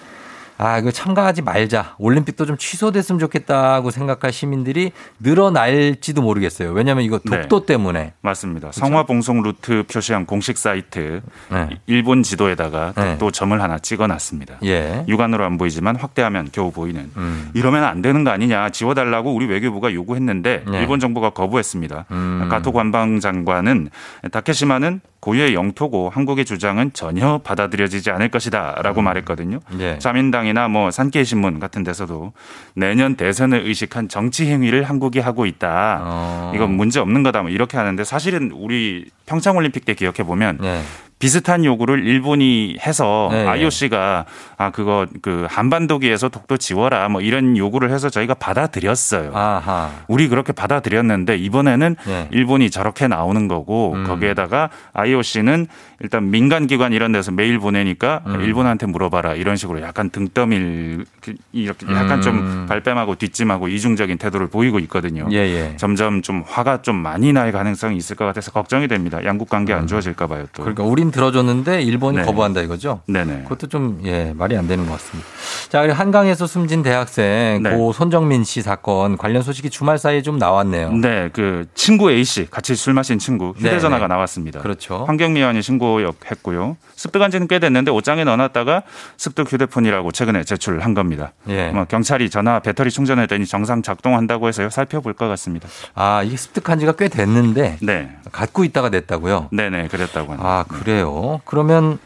[0.56, 7.40] 아 이거 참가하지 말자 올림픽도 좀 취소됐으면 좋겠다고 생각할 시민들이 늘어날지도 모르겠어요 왜냐하면 이거 네.
[7.40, 8.70] 독도 때문에 맞습니다.
[8.72, 11.68] 성화 봉송 루트 표시한 공식 사이트 네.
[11.86, 13.18] 일본 지도에다가 네.
[13.18, 14.58] 또 점을 하나 찍어놨습니다.
[14.64, 17.10] 예 육안으로 안 보이지만 확대하면 겨우 보이는.
[17.16, 17.50] 음.
[17.54, 20.78] 이러면 안 되는 거 아니냐 지워달라고 우리 외교부가 요구했는데 네.
[20.78, 22.06] 일본 정부가 거부했습니다.
[22.10, 22.46] 음.
[22.50, 23.90] 가토 관방 장관은
[24.30, 29.60] 다케시마는 고유의 영토고 한국의 주장은 전혀 받아들여지지 않을 것이다라고 말했거든요.
[29.78, 29.98] 예.
[29.98, 32.34] 자민당이나 뭐 산케이 신문 같은 데서도
[32.74, 36.00] 내년 대선을 의식한 정치 행위를 한국이 하고 있다.
[36.02, 36.52] 어.
[36.54, 37.40] 이건 문제 없는 거다.
[37.40, 40.82] 뭐 이렇게 하는데 사실은 우리 평창 올림픽 때 기억해 보면 네.
[41.18, 43.46] 비슷한 요구를 일본이 해서 네.
[43.46, 44.26] IOC가
[44.58, 49.30] 아 그거 그 한반도기에서 독도 지워라 뭐 이런 요구를 해서 저희가 받아들였어요.
[49.34, 49.90] 아하.
[50.08, 52.28] 우리 그렇게 받아들였는데 이번에는 네.
[52.30, 54.04] 일본이 저렇게 나오는 거고 음.
[54.04, 55.66] 거기에다가 IOC는
[56.00, 58.40] 일단 민간 기관 이런 데서 메일 보내니까 음.
[58.42, 61.06] 일본한테 물어봐라 이런 식으로 약간 등떠밀
[61.52, 62.22] 이렇게 약간 음.
[62.22, 65.26] 좀 발뺌하고 뒷짐하고 이중적인 태도를 보이고 있거든요.
[65.30, 65.76] 예, 예.
[65.76, 69.24] 점점 좀 화가 좀 많이 날 가능성이 있을 것 같아서 걱정이 됩니다.
[69.24, 70.62] 양국 관계 안 좋아질까 봐요 또.
[70.62, 72.24] 그러니까 우린 들어줬는데 일본이 네.
[72.24, 73.00] 거부한다 이거죠?
[73.06, 73.44] 네네.
[73.44, 75.28] 그것도 좀, 예, 말이 안 되는 것 같습니다.
[75.68, 77.70] 자, 그리고 한강에서 숨진 대학생, 네.
[77.70, 80.92] 고 손정민 씨 사건 관련 소식이 주말 사이에 좀 나왔네요.
[80.92, 84.14] 네, 그 친구 A 씨 같이 술 마신 친구 휴대전화가 네, 네.
[84.14, 84.60] 나왔습니다.
[84.60, 85.04] 그렇죠.
[85.06, 86.76] 환경미화원이 신고했고요.
[86.96, 88.82] 습득한 지는 꽤 됐는데 옷장에 넣어놨다가
[89.16, 91.32] 습득 휴대폰이라고 최근에 제출한 겁니다.
[91.48, 91.70] 예.
[91.70, 95.68] 뭐 경찰이 전화 배터리 충전했더니 정상 작동한다고 해서요 살펴볼 것 같습니다.
[95.94, 99.48] 아, 이게 습득한 지가 꽤 됐는데, 네, 갖고 있다가 냈다고요?
[99.52, 100.48] 네네 그랬다고 합니다.
[100.48, 101.40] 아, 그래 요?
[101.44, 101.98] 그러면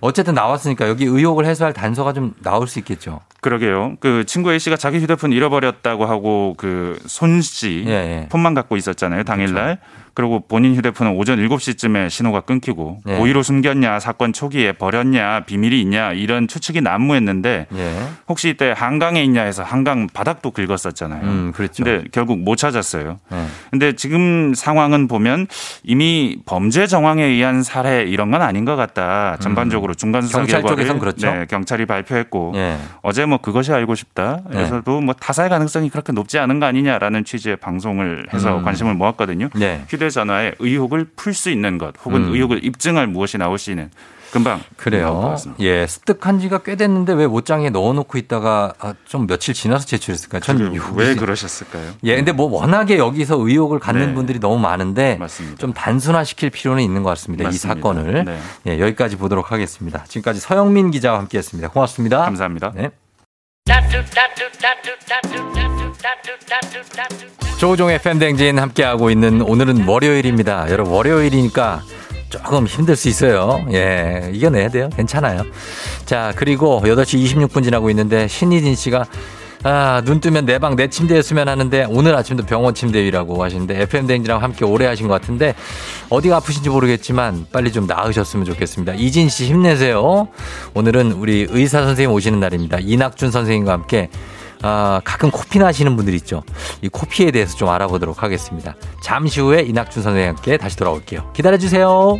[0.00, 3.20] 어쨌든 나왔으니까 여기 의혹을 해소할 단서가 좀 나올 수 있겠죠.
[3.40, 3.96] 그러게요.
[4.00, 8.28] 그 친구 A 씨가 자기 휴대폰 잃어버렸다고 하고 그 손씨 예, 예.
[8.30, 9.24] 폰만 갖고 있었잖아요.
[9.24, 9.78] 당일날.
[9.78, 13.16] 그 리고 본인 휴대폰은 오전 7시쯤에 신호가 끊기고 예.
[13.16, 17.94] 고의로 숨겼냐, 사건 초기에 버렸냐, 비밀이 있냐 이런 추측이 난무했는데 예.
[18.28, 21.22] 혹시 이때 한강에 있냐 해서 한강 바닥도 긁었었잖아요.
[21.22, 21.82] 음, 그렇죠.
[21.84, 23.18] 근데 결국 못 찾았어요.
[23.32, 23.44] 예.
[23.70, 25.46] 근데 지금 상황은 보면
[25.82, 29.36] 이미 범죄 정황에 의한 살해 이런 건 아닌 것 같다.
[29.40, 30.46] 전반적으로 중간 수사 음.
[30.46, 31.30] 경찰 결과를 그렇죠.
[31.30, 32.76] 네, 경찰이 발표했고 예.
[33.02, 34.42] 어제 뭐 그것이 알고 싶다.
[34.50, 38.62] 그래서도 뭐 타살 가능성이 그렇게 높지 않은 거 아니냐라는 취지의 방송을 해서 음.
[38.62, 39.48] 관심을 모았거든요.
[39.54, 39.82] 네.
[40.08, 42.34] 휴대전화에 의혹을 풀 수 있는 것 혹은 음.
[42.34, 43.90] 의혹을 입증할 무엇이 나올 수 있는
[44.30, 45.36] 금방 그래요.
[45.60, 50.40] 예, 습득한 지가 꽤 됐는데 왜 옷장에 넣어놓고 있다가 아, 좀 며칠 지나서 제출했을까요?
[50.40, 51.92] 전 그게 이거 왜 무슨- 그러셨을까요?
[52.02, 54.14] 예, 근데 뭐 워낙에 여기서 의혹을 갖는 네.
[54.14, 55.58] 분들이 너무 많은데 맞습니다.
[55.58, 57.44] 좀 단순화시킬 필요는 있는 것 같습니다.
[57.44, 57.68] 이 맞습니다.
[57.74, 58.24] 사건을.
[58.24, 58.38] 네.
[58.66, 60.02] 예, 여기까지 보도록 하겠습니다.
[60.08, 61.68] 지금까지 서영민 기자와 함께했습니다.
[61.68, 62.22] 고맙습니다.
[62.24, 62.72] 감사합니다.
[62.74, 62.90] 네.
[67.58, 70.68] 조종의 팬댕진 함께하고 있는 오늘은 월요일입니다.
[70.68, 71.80] 여러분 월요일이니까
[72.28, 73.64] 조금 힘들 수 있어요.
[73.72, 74.90] 예, 이겨내야 돼요.
[74.94, 75.44] 괜찮아요.
[76.04, 79.06] 자, 그리고 8시 26분 지나고 있는데 신희진 씨가
[79.66, 84.06] 아, 눈 뜨면 내 방 내 침대였으면 하는데 오늘 아침도 병원 침대 위라고 하시는데 FM
[84.06, 85.54] 댕지랑 함께 오래 하신 것 같은데
[86.10, 88.94] 어디가 아프신지 모르겠지만 빨리 좀 나으셨으면 좋겠습니다.
[88.94, 90.28] 이진 씨 힘내세요.
[90.74, 92.78] 오늘은 우리 의사 선생님 오시는 날입니다.
[92.80, 94.10] 이낙준 선생님과 함께
[94.62, 96.42] 아, 가끔 코피 나시는 분들 있죠.
[96.82, 98.74] 이 코피에 대해서 좀 알아보도록 하겠습니다.
[99.02, 101.32] 잠시 후에 이낙준 선생님과 함께 다시 돌아올게요.
[101.34, 102.18] 기다려주세요.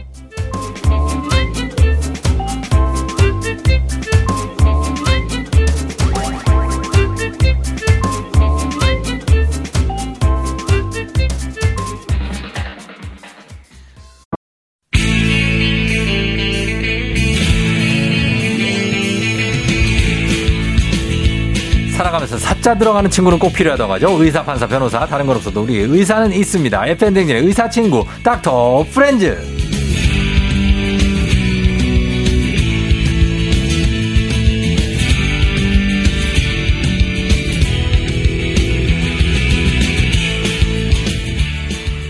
[22.14, 24.22] 살아가면서 사자 들어가는 친구는 꼭 필요하다고 하죠.
[24.22, 26.86] 의사, 판사, 변호사, 다른 건 없어도 우리 의사는 있습니다.
[26.86, 29.36] FN댕진의 의사 친구, 닥터 프렌즈.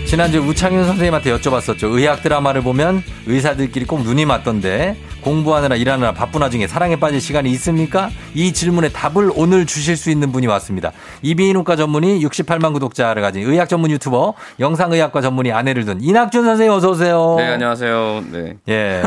[0.05, 1.91] 지난주 우창윤 선생님한테 여쭤봤었죠.
[1.91, 4.95] 의학 드라마를 보면 의사들끼리 꼭 눈이 맞던데
[5.25, 8.11] 공부하느라 일하느라 바쁜 와중에 사랑에 빠질 시간이 있습니까?
[8.35, 10.91] 이 질문에 답을 오늘 주실 수 있는 분이 왔습니다.
[11.23, 16.91] 이비인후과 전문의 68만 구독자를 가진 의학 전문 유튜버 영상의학과 전문의 아내를 둔 이낙준 선생님 어서
[16.91, 17.35] 오세요.
[17.39, 18.23] 네, 안녕하세요.
[18.31, 18.57] 네.
[18.69, 19.01] 예.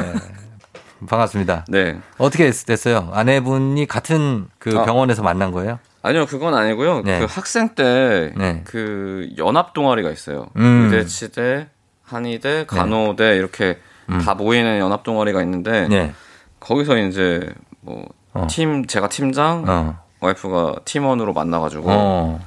[1.09, 1.67] 반갑습니다.
[1.69, 2.01] 네.
[2.19, 3.11] 어떻게 됐어요?
[3.13, 4.85] 아내분이 같은 그 아.
[4.85, 5.79] 병원에서 만난 거예요?
[6.03, 7.03] 아니요, 그건 아니고요.
[7.03, 7.21] 네.
[7.21, 8.63] 그 학생 때 네.
[8.65, 10.49] 그 연합 동아리가 있어요.
[10.57, 10.91] 음.
[10.91, 11.69] 의대, 치대,
[12.03, 13.79] 한의대, 간호대 이렇게
[14.25, 15.89] 다 모이는 연합 동아리가 있는데 음.
[15.91, 16.15] 네.
[16.61, 17.53] 거기서 이제
[17.83, 18.87] 뭐팀 어.
[18.87, 19.99] 제가 팀장, 어.
[20.21, 22.41] 와이프가 팀원으로 만나가지고 어.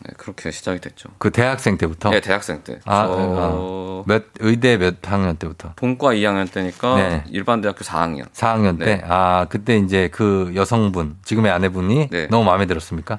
[0.00, 1.10] 네, 그렇게 시작이 됐죠.
[1.18, 2.10] 그 대학생 때부터?
[2.10, 2.80] 네, 대학생 때.
[2.84, 4.04] 아, 저 어.
[4.06, 5.72] 몇 의대 몇 학년 때부터?
[5.76, 7.24] 본과 2학년 때니까 네.
[7.28, 8.30] 일반 대학교 4학년.
[8.32, 8.84] 4학년 때?
[8.84, 9.02] 네.
[9.06, 12.26] 아, 그때 이제 그 여성분, 지금의 아내분이 네.
[12.28, 13.18] 너무 마음에 들었습니까?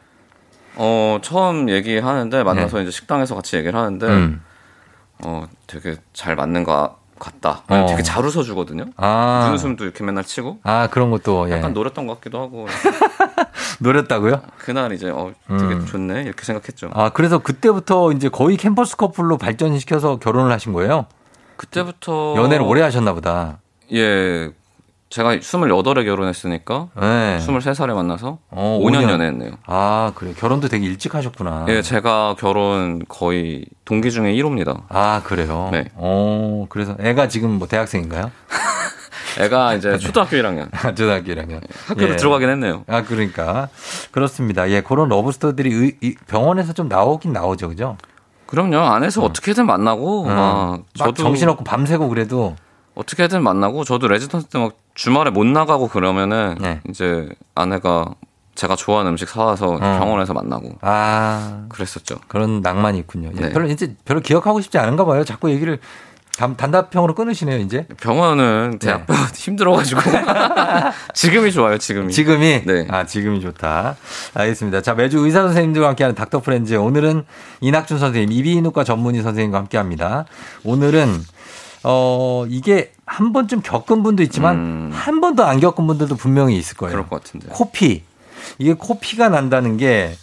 [0.79, 4.13] 어 처음 얘기하는데 만나서 이제 식당에서 같이 얘기를 하는데 네.
[4.13, 4.41] 음.
[5.25, 7.63] 어 되게 잘 맞는 것 같다.
[7.68, 7.86] 어.
[7.89, 8.86] 되게 잘 웃어주거든요.
[8.97, 9.43] 아.
[9.45, 11.53] 눈웃음도 이렇게 맨날 치고 아, 그런 것도, 예.
[11.57, 12.68] 약간 노렸던 것 같기도 하고
[13.80, 14.41] 노렸다고요?
[14.57, 15.86] 그날 이제 어 되게 음.
[15.86, 16.89] 좋네 이렇게 생각했죠.
[16.93, 21.05] 아, 그래서 그때부터 이제 거의 캠퍼스 커플로 발전시켜서 결혼을 하신 거예요?
[21.57, 23.59] 그때부터 연애를 오래 하셨나 보다.
[23.93, 24.51] 예
[25.09, 27.37] 제가 28에 결혼했으니까 네.
[27.39, 29.09] 23살에 만나서 어, 5년, 5년.
[29.11, 29.51] 연애했네요.
[29.65, 30.33] 아, 그래요.
[30.37, 31.65] 결혼도 되게 일찍 하셨구나.
[31.69, 34.83] 예, 제가 결혼 거의 동기 중에 1호입니다.
[34.89, 35.69] 아, 그래요?
[35.71, 35.85] 네.
[35.95, 38.31] 어, 그래서 애가 지금 뭐 대학생인가요?
[39.39, 40.69] 애가 이제 초등학교 1학년.
[40.97, 41.61] 초등학교 1학년.
[41.87, 42.83] 학교를 들어가긴 했네요.
[42.87, 43.69] 아, 그러니까.
[44.11, 44.69] 그렇습니다.
[44.71, 47.97] 예, 그런 love story들이 의- 이 병원에서 좀 나오긴 나오죠, 그죠?
[48.47, 48.77] 그럼요.
[48.79, 50.35] 안에서 어떻게든 만나고 음.
[50.35, 52.55] 막막 저도 정신없고 밤새고 그래도
[52.97, 56.81] 어떻게든 만나고 저도 레지던트 때막 주말에 못 나가고 그러면은 네.
[56.89, 58.15] 이제 아내가
[58.55, 62.15] 제가 좋아하는 음식 사와서 병원에서 만나고 아, 그랬었죠.
[62.27, 63.29] 그런 낭만이 있군요.
[63.37, 63.49] 예, 네.
[63.51, 65.23] 별로 이제 별로 기억하고 싶지 않은가 봐요.
[65.23, 65.77] 자꾸 얘기를
[66.37, 67.87] 단, 단답형으로 끊으시네요, 이제.
[67.99, 70.01] 병원은 제 아빠 힘들어가지고
[71.15, 71.79] 지금이 좋아요.
[71.79, 72.13] 지금이.
[72.13, 72.61] 지금이?
[72.65, 72.87] 네.
[72.89, 73.95] 아, 지금이 좋다.
[74.35, 74.81] 알겠습니다.
[74.81, 76.75] 자, 매주 의사 선생님들과 함께하는 닥터 프렌즈.
[76.75, 77.25] 오늘은
[77.61, 80.25] 이낙준 선생님, 이비인후과 전문의 선생님과 함께 합니다.
[80.63, 81.23] 오늘은,
[81.84, 86.91] 어, 이게 한 번쯤 겪은 분도 있지만, 한 번도 안 겪은 분들도 분명히 있을 거예요.
[86.91, 86.93] 음.
[86.93, 87.47] 그럴 것 같은데.
[87.49, 88.03] 코피.
[88.59, 90.15] 이게 코피가 난다는 게,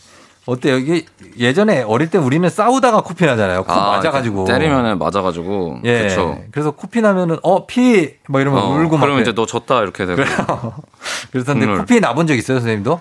[0.47, 0.77] 어때요?
[0.77, 1.07] 이게
[1.39, 3.65] 예전에 어릴 때 우리는 싸우다가 코피 나잖아요.
[3.65, 4.45] 코 맞아가지고.
[4.45, 5.79] 때리면은 맞아가지고.
[5.85, 5.99] 예.
[6.01, 6.39] 그렇죠.
[6.51, 8.17] 그래서 코피 나면은, 어, 피!
[8.29, 9.01] 막 이러면 어, 울고 막.
[9.05, 9.23] 그러면.
[9.23, 10.23] 이제 너 졌다 이렇게 되고.
[11.33, 11.67] 그래서 근데.
[11.67, 13.01] 코피 나본 적 있어요, 선생님도?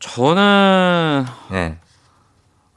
[0.00, 1.78] 저는 네.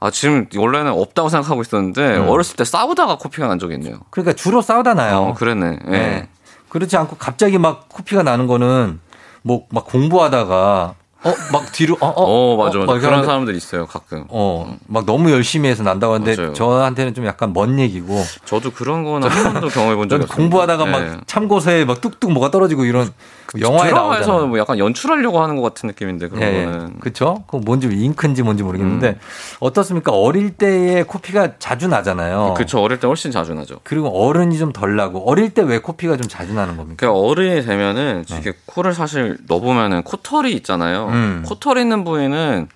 [0.00, 2.28] 아 지금 원래는 없다고 생각하고 있었는데 음.
[2.28, 3.98] 어렸을 때 싸우다가 코피가 난 적이 있네요.
[4.10, 5.18] 그러니까 주로 싸우다 나요.
[5.18, 5.78] 어, 그랬네.
[5.86, 5.90] 예.
[5.90, 6.28] 네.
[6.68, 9.00] 그렇지 않고 갑자기 막 코피가 나는 거는
[9.42, 10.94] 뭐 막 공부하다가
[11.24, 12.12] 어 막 뒤로 어, 어,
[12.54, 12.92] 어, 맞아, 어, 맞아.
[12.92, 14.24] 막 그런 사람들 있어요, 가끔.
[14.28, 16.52] 어, 막 너무 열심히 해서 난다고 하는데 맞아요.
[16.52, 18.22] 저한테는 좀 약간 먼 얘기고.
[18.44, 20.36] 저도 그런 거는 한 번도 경험해 본 적이 없어요.
[20.36, 20.90] 공부하다가 네.
[20.90, 23.10] 막 참고서에 막 뚝뚝 뭐가 떨어지고 이런
[23.46, 24.46] 그 영화에 드라마에서.
[24.46, 26.96] 뭐 약간 연출하려고 하는 것 같은 느낌인데 그런 예, 거는 음.
[27.00, 27.42] 그쵸?
[27.48, 29.18] 그 뭔지 잉크인지 뭔지 모르겠는데
[29.60, 30.12] 어떻습니까?
[30.12, 32.54] 어릴 때에 코피가 자주 나잖아요.
[32.56, 33.80] 그쵸 어릴 때 훨씬 자주 나죠.
[33.82, 37.06] 그리고 어른이 좀 덜 나고 어릴 때 왜 코피가 좀 자주 나는 겁니까?
[37.06, 41.07] 그 어른이 되면은 이게 코를 사실 넣어보면은 코털이 있잖아요.
[41.08, 41.42] 음.
[41.46, 42.68] 코털 있는 부위는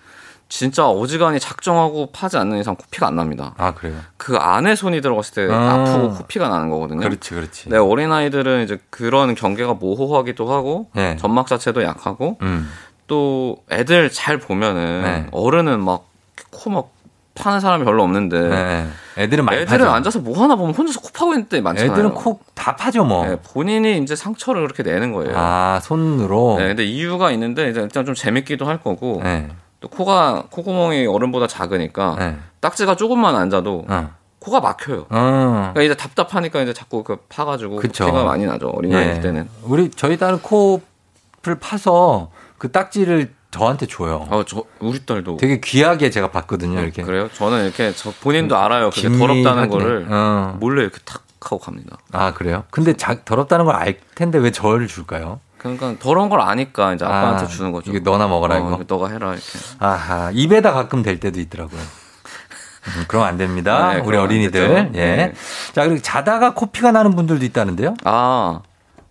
[0.48, 3.54] 진짜 어지간히 작정하고 파지 않는 이상 코피가 안 납니다.
[3.56, 3.96] 아 그래요?
[4.18, 5.80] 그 안에 손이 들어갔을 때 아.
[5.80, 7.00] 아프고 코피가 나는 거거든요.
[7.00, 7.70] 그렇지, 그렇지.
[7.70, 11.16] 네, 어린 아이들은 이제 그런 경계가 모호하기도 하고 네.
[11.16, 12.68] 점막 자체도 약하고 음.
[13.06, 15.26] 또 애들 잘 보면은 네.
[15.32, 16.04] 어른은 막
[16.50, 16.90] 코막
[17.34, 18.86] 파는 사람이 별로 없는데 네.
[19.18, 19.90] 애들은 많이 애들은 파죠.
[19.90, 21.92] 앉아서 뭐 하나 보면 혼자서 코 파고 있는 때 많잖아요.
[21.92, 23.26] 애들은 코 다 파죠 뭐.
[23.26, 25.32] 네, 본인이 이제 상처를 그렇게 내는 거예요.
[25.36, 26.56] 아 손으로.
[26.58, 29.48] 네, 근데 이유가 있는데 일단 좀 재밌기도 할 거고 네.
[29.80, 32.36] 또 코가 코구멍이 어른보다 작으니까 네.
[32.60, 34.10] 딱지가 조금만 앉아도 어.
[34.38, 35.06] 코가 막혀요.
[35.08, 35.70] 어.
[35.72, 38.06] 그러니까 이제 답답하니까 이제 자꾸 그 파가지고 그쵸.
[38.06, 39.20] 피가 많이 나죠 어린아이 예.
[39.20, 39.48] 때는.
[39.62, 44.26] 우리 저희 딸은 코를 파서 그 딱지를 저한테 줘요.
[44.30, 46.80] 어, 저 우리 딸도 되게 귀하게 제가 봤거든요.
[46.80, 47.02] 이렇게.
[47.02, 47.28] 그래요?
[47.32, 48.90] 저는 이렇게 저 본인도 알아요.
[48.90, 50.06] 그게 더럽다는 거를 해.
[50.10, 50.56] 어.
[50.58, 51.96] 몰래 이렇게 탁 하고 갑니다.
[52.12, 52.64] 아 그래요?
[52.70, 55.38] 근데 자, 더럽다는 걸 알 텐데 왜 저를 줄까요?
[55.58, 57.90] 그러니까 더러운 걸 아니까 이제 아빠한테 아, 주는 거죠.
[57.90, 58.84] 이게 너나 먹어라 어, 이거.
[58.88, 59.44] 너가 해라 이렇게.
[59.78, 61.80] 아하 입에다 가끔 될 때도 있더라고요.
[62.96, 63.94] 음, 그럼 안 됩니다.
[63.94, 64.90] 네, 우리 어린이들.
[64.94, 64.98] 예.
[65.16, 65.32] 네.
[65.72, 67.94] 자 그리고 자다가 코피가 나는 분들도 있다는데요?
[68.04, 68.60] 아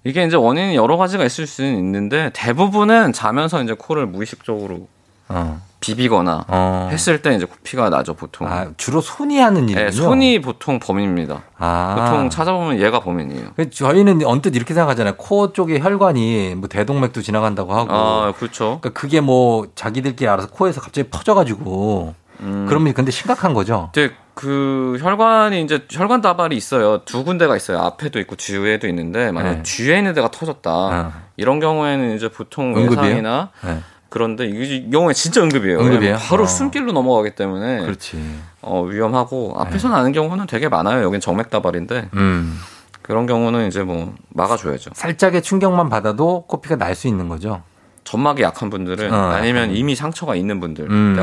[0.03, 4.87] 이게 이제 원인이 여러 가지가 있을 수는 있는데 대부분은 자면서 이제 코를 무의식적으로
[5.29, 5.61] 어.
[5.79, 6.89] 비비거나 어.
[6.91, 8.47] 했을 때 이제 코피가 나죠 보통.
[8.47, 9.85] 아 주로 손이 하는 일이군요.
[9.85, 11.41] 네, 손이 보통 범인입니다.
[11.57, 11.95] 아.
[11.97, 13.49] 보통 찾아보면 얘가 범인이에요.
[13.55, 15.15] 그 저희는 언뜻 이렇게 생각하잖아요.
[15.17, 17.91] 코 쪽에 혈관이 뭐 대동맥도 지나간다고 하고.
[17.91, 18.79] 아 그렇죠.
[18.81, 22.13] 그러니까 그게 뭐 자기들끼리 알아서 코에서 갑자기 퍼져가지고.
[22.41, 22.65] 음.
[22.67, 23.89] 그러면 근데 심각한 거죠.
[23.93, 26.99] 이제 그 혈관이 이제 혈관 다발이 있어요.
[27.05, 27.79] 두 군데가 있어요.
[27.79, 29.63] 앞에도 있고 뒤에도 있는데 만약 네.
[29.63, 30.71] 뒤에 있는 데가 터졌다.
[30.71, 31.11] 어.
[31.37, 32.73] 이런 경우에는 이제 보통?
[32.73, 33.79] 외상이나 네.
[34.09, 35.79] 그런데 이 경우에 진짜 응급이에요.
[35.79, 36.17] 응급이에요?
[36.17, 36.47] 바로 어.
[36.47, 38.21] 숨길로 넘어가기 때문에 그렇지.
[38.61, 41.03] 어, 위험하고 앞에서 나는 경우는 되게 많아요.
[41.03, 42.57] 여긴 정맥 다발인데 음.
[43.01, 44.91] 그런 경우는 이제 뭐 막아줘야죠.
[44.93, 47.63] 살짝의 충격만 받아도 코피가 날 수 있는 거죠.
[48.03, 49.75] 점막이 약한 분들은 어, 아니면.
[49.75, 51.15] 이미 상처가 있는 분들, 음.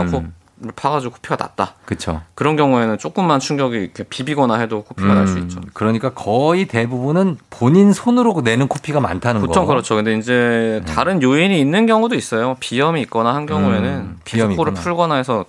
[0.74, 1.74] 파가지고 코피가 났다.
[1.84, 2.22] 그렇죠.
[2.34, 5.60] 그런 경우에는 조금만 충격이 이렇게 비비거나 해도 코피가 날수 있죠.
[5.72, 9.70] 그러니까 거의 대부분은 본인 손으로 내는 코피가 많다는 보통 거.
[9.70, 9.94] 그렇죠.
[9.94, 12.56] 근데 이제 다른 요인이 있는 경우도 있어요.
[12.60, 14.74] 비염이 있거나 한 경우에는 음, 비염이 코를.
[14.74, 15.44] 풀거나 해서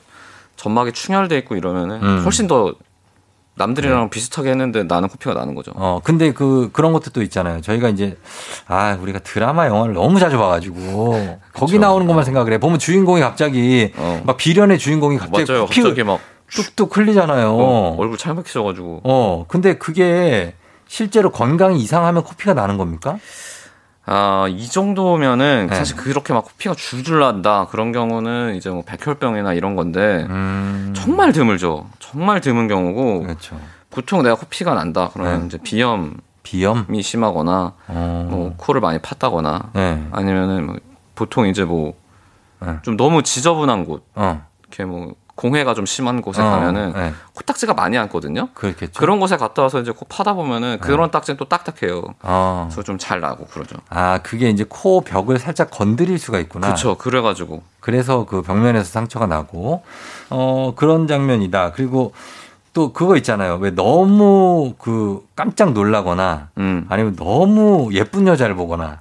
[0.57, 2.21] 점막이 충혈돼 있고 이러면은 음.
[2.23, 2.73] 훨씬 더
[3.59, 5.71] 남들이랑 비슷하게 했는데 나는 코피가 나는 거죠.
[5.75, 7.59] 어, 근데 그, 그런 것도 또 있잖아요.
[7.59, 8.17] 저희가 이제,
[8.67, 12.57] 아, 우리가 드라마, 영화를 너무 자주 봐 가지고, 거기 나오는 것만 생각을 해.
[12.57, 14.21] 보면 주인공이 갑자기, 어.
[14.25, 15.65] 막 비련의 주인공이 갑자기 맞아요.
[15.67, 17.49] 피 갑자기 막 뚝뚝 흘리잖아요.
[17.51, 20.55] 어, 얼굴 찰박히셔 가지고 어, 근데 그게
[20.87, 23.19] 실제로 건강이 이상하면 코피가 나는 겁니까?
[24.11, 25.75] 아, 이 정도면은 네.
[25.75, 27.67] 사실 그렇게 막 코피가 줄줄 난다.
[27.69, 30.93] 그런 경우는 이제 뭐 백혈병이나 이런 건데 음.
[30.95, 31.87] 정말 드물죠.
[31.99, 33.59] 정말 드문 경우고 그렇죠.
[33.91, 35.09] 보통 내가 코피가 난다.
[35.13, 35.45] 그러면 네.
[35.47, 39.69] 이제 비염 비염이 심하거나 뭐 코를 많이 팠다거나 어.
[39.73, 40.03] 네.
[40.11, 40.75] 아니면은 뭐
[41.15, 41.93] 보통 이제 뭐
[42.81, 44.05] 좀 너무 지저분한 곳
[44.63, 47.13] 이렇게 뭐 공해가 좀 심한 곳에 어, 가면은 네.
[47.33, 48.49] 코딱지가 많이 앉거든요.
[48.53, 48.99] 그렇겠죠.
[48.99, 52.03] 그런 곳에 갔다 와서 이제 코 파다 보면은 그런 딱지는 또 딱딱해요.
[52.23, 52.67] 어.
[52.69, 53.77] 그래서 좀 잘 나고 그러죠.
[53.87, 56.67] 아, 그게 이제 코 벽을 살짝 건드릴 수가 있구나.
[56.67, 56.95] 그렇죠.
[56.97, 59.83] 그래가지고 그래서 그 벽면에서 상처가 나고,
[60.29, 61.71] 어, 그런 장면이다.
[61.71, 62.11] 그리고
[62.73, 63.55] 또 그거 있잖아요.
[63.61, 66.85] 왜 너무 그 깜짝 놀라거나 음.
[66.89, 68.99] 아니면 너무 예쁜 여자를 보거나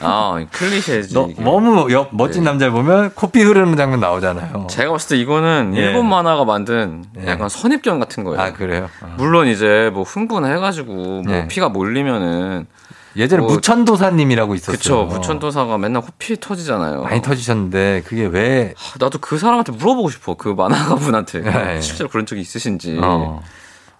[0.00, 1.14] 아 클리셰지.
[1.14, 1.28] 너.
[1.38, 4.66] 너무 여- 멋진 남자를 보면 코피 흐르는 장면 나오잖아요.
[4.70, 5.80] 제가 봤을 때 이거는 예.
[5.80, 7.26] 일본 만화가 만든 예.
[7.28, 8.40] 약간 선입견 같은 거예요.
[8.40, 8.88] 아, 그래요?
[9.02, 9.14] 어.
[9.16, 11.48] 물론 이제 뭐 흥분해가지고 뭐 네.
[11.48, 12.66] 피가 몰리면은
[13.16, 14.76] 예전에 뭐- 무천도사님이라고 있었어요.
[14.76, 17.02] 그쵸 무천도사가 맨날 코피 터지잖아요.
[17.02, 20.34] 많이 터지셨는데 그게 왜 아, 나도 그 사람한테 물어보고 싶어.
[20.34, 21.42] 그 만화가 분한테
[21.76, 21.80] 예.
[21.80, 22.98] 실제로 그런 적이 있으신지.
[23.02, 23.42] 어.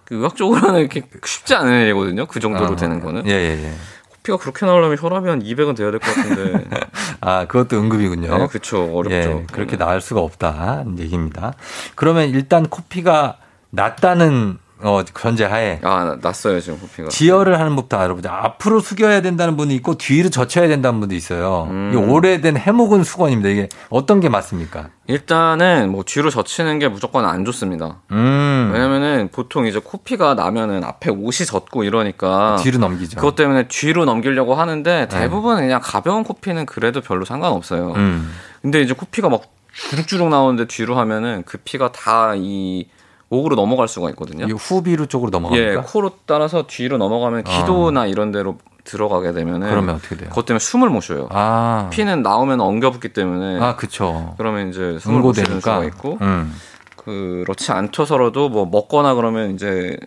[0.05, 2.25] 그 의학적으로는 이렇게 쉽지 않은 일이거든요.
[2.25, 2.75] 그 정도로 어.
[2.75, 3.27] 되는 거는.
[3.27, 3.71] 예, 예, 예.
[4.21, 6.65] 코피가 그렇게 나오려면 혈압이 한 200은 돼야 될 것 같은데.
[7.21, 8.37] 아, 그것도 응급이군요.
[8.37, 8.83] 네, 그쵸.
[8.95, 9.15] 어렵죠.
[9.15, 10.83] 예, 그렇게 나을 수가 없다.
[10.99, 11.53] 얘기입니다.
[11.95, 13.37] 그러면 일단 코피가
[13.71, 17.09] 낫다는 어, 전제하에 아, 났어요, 지금 코피가.
[17.09, 18.31] 지혈을 하는 법도 알아보자.
[18.31, 21.67] 앞으로 숙여야 된다는 분이 있고 뒤로 젖혀야 된다는 분도 있어요.
[21.69, 21.91] 음.
[21.93, 23.49] 이 오래된 해묵은 수건입니다.
[23.49, 24.89] 이게 어떤 게 맞습니까?
[25.07, 27.97] 일단은 뭐 뒤로 젖히는 게 무조건 안 좋습니다.
[28.11, 28.71] 음.
[28.73, 33.17] 왜냐면은 보통 이제 코피가 나면은 앞에 옷이 젖고 이러니까 뒤로 넘기죠.
[33.17, 37.93] 그것 때문에 뒤로 넘기려고 하는데 대부분 그냥 가벼운 코피는 그래도 별로 상관없어요.
[37.95, 38.31] 음.
[38.61, 42.87] 근데 이제 코피가 막 주룩주룩 나오는데 뒤로 하면은 그 피가 다이
[43.31, 44.45] 목으로 넘어갈 수가 있거든요.
[44.45, 45.71] 이 후비루 쪽으로 넘어갑니까?
[45.71, 50.27] 예, 코로 따라서 뒤로 넘어가면 기도나 이런 데로 들어가게 되면은 그러면 어떻게 돼요?
[50.29, 51.29] 그것 때문에 숨을 못 쉬어요.
[51.31, 51.87] 아.
[51.91, 54.35] 피는 나오면 엉겨붙기 때문에 아, 그쵸.
[54.37, 55.61] 그러면 이제 숨을 못 쉬는.
[55.61, 56.53] 수가 있고 음.
[56.97, 59.97] 그렇지 않더서라도 뭐 먹거나 그러면 이제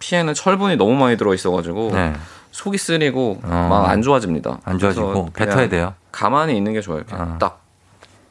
[0.00, 2.12] 피에는 철분이 너무 많이 들어 있어 가지고 네.
[2.50, 3.66] 속이 쓰리고 어.
[3.70, 4.58] 막안 좋아집니다.
[4.64, 5.94] 안 좋아지고 뱉어야 돼요.
[6.10, 7.02] 가만히 있는 게 좋아요.
[7.12, 7.36] 어.
[7.38, 7.63] 딱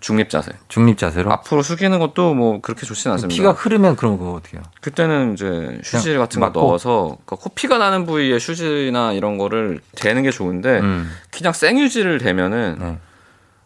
[0.04, 0.52] 중립 자세.
[0.68, 1.32] 중립 자세로.
[1.32, 3.34] 앞으로 숙이는 것도 뭐 그렇게 좋지는 않습니다.
[3.34, 4.64] 피가 흐르면 그럼 그거 어떻게 해요?
[4.82, 6.60] 그때는 이제 휴지 같은 거 막고?
[6.60, 11.10] 넣어서 그러니까 코피가 나는 부위에 휴지나 이런 거를 대는 게 좋은데 음.
[11.32, 12.98] 그냥 생휴지를 대면은 네.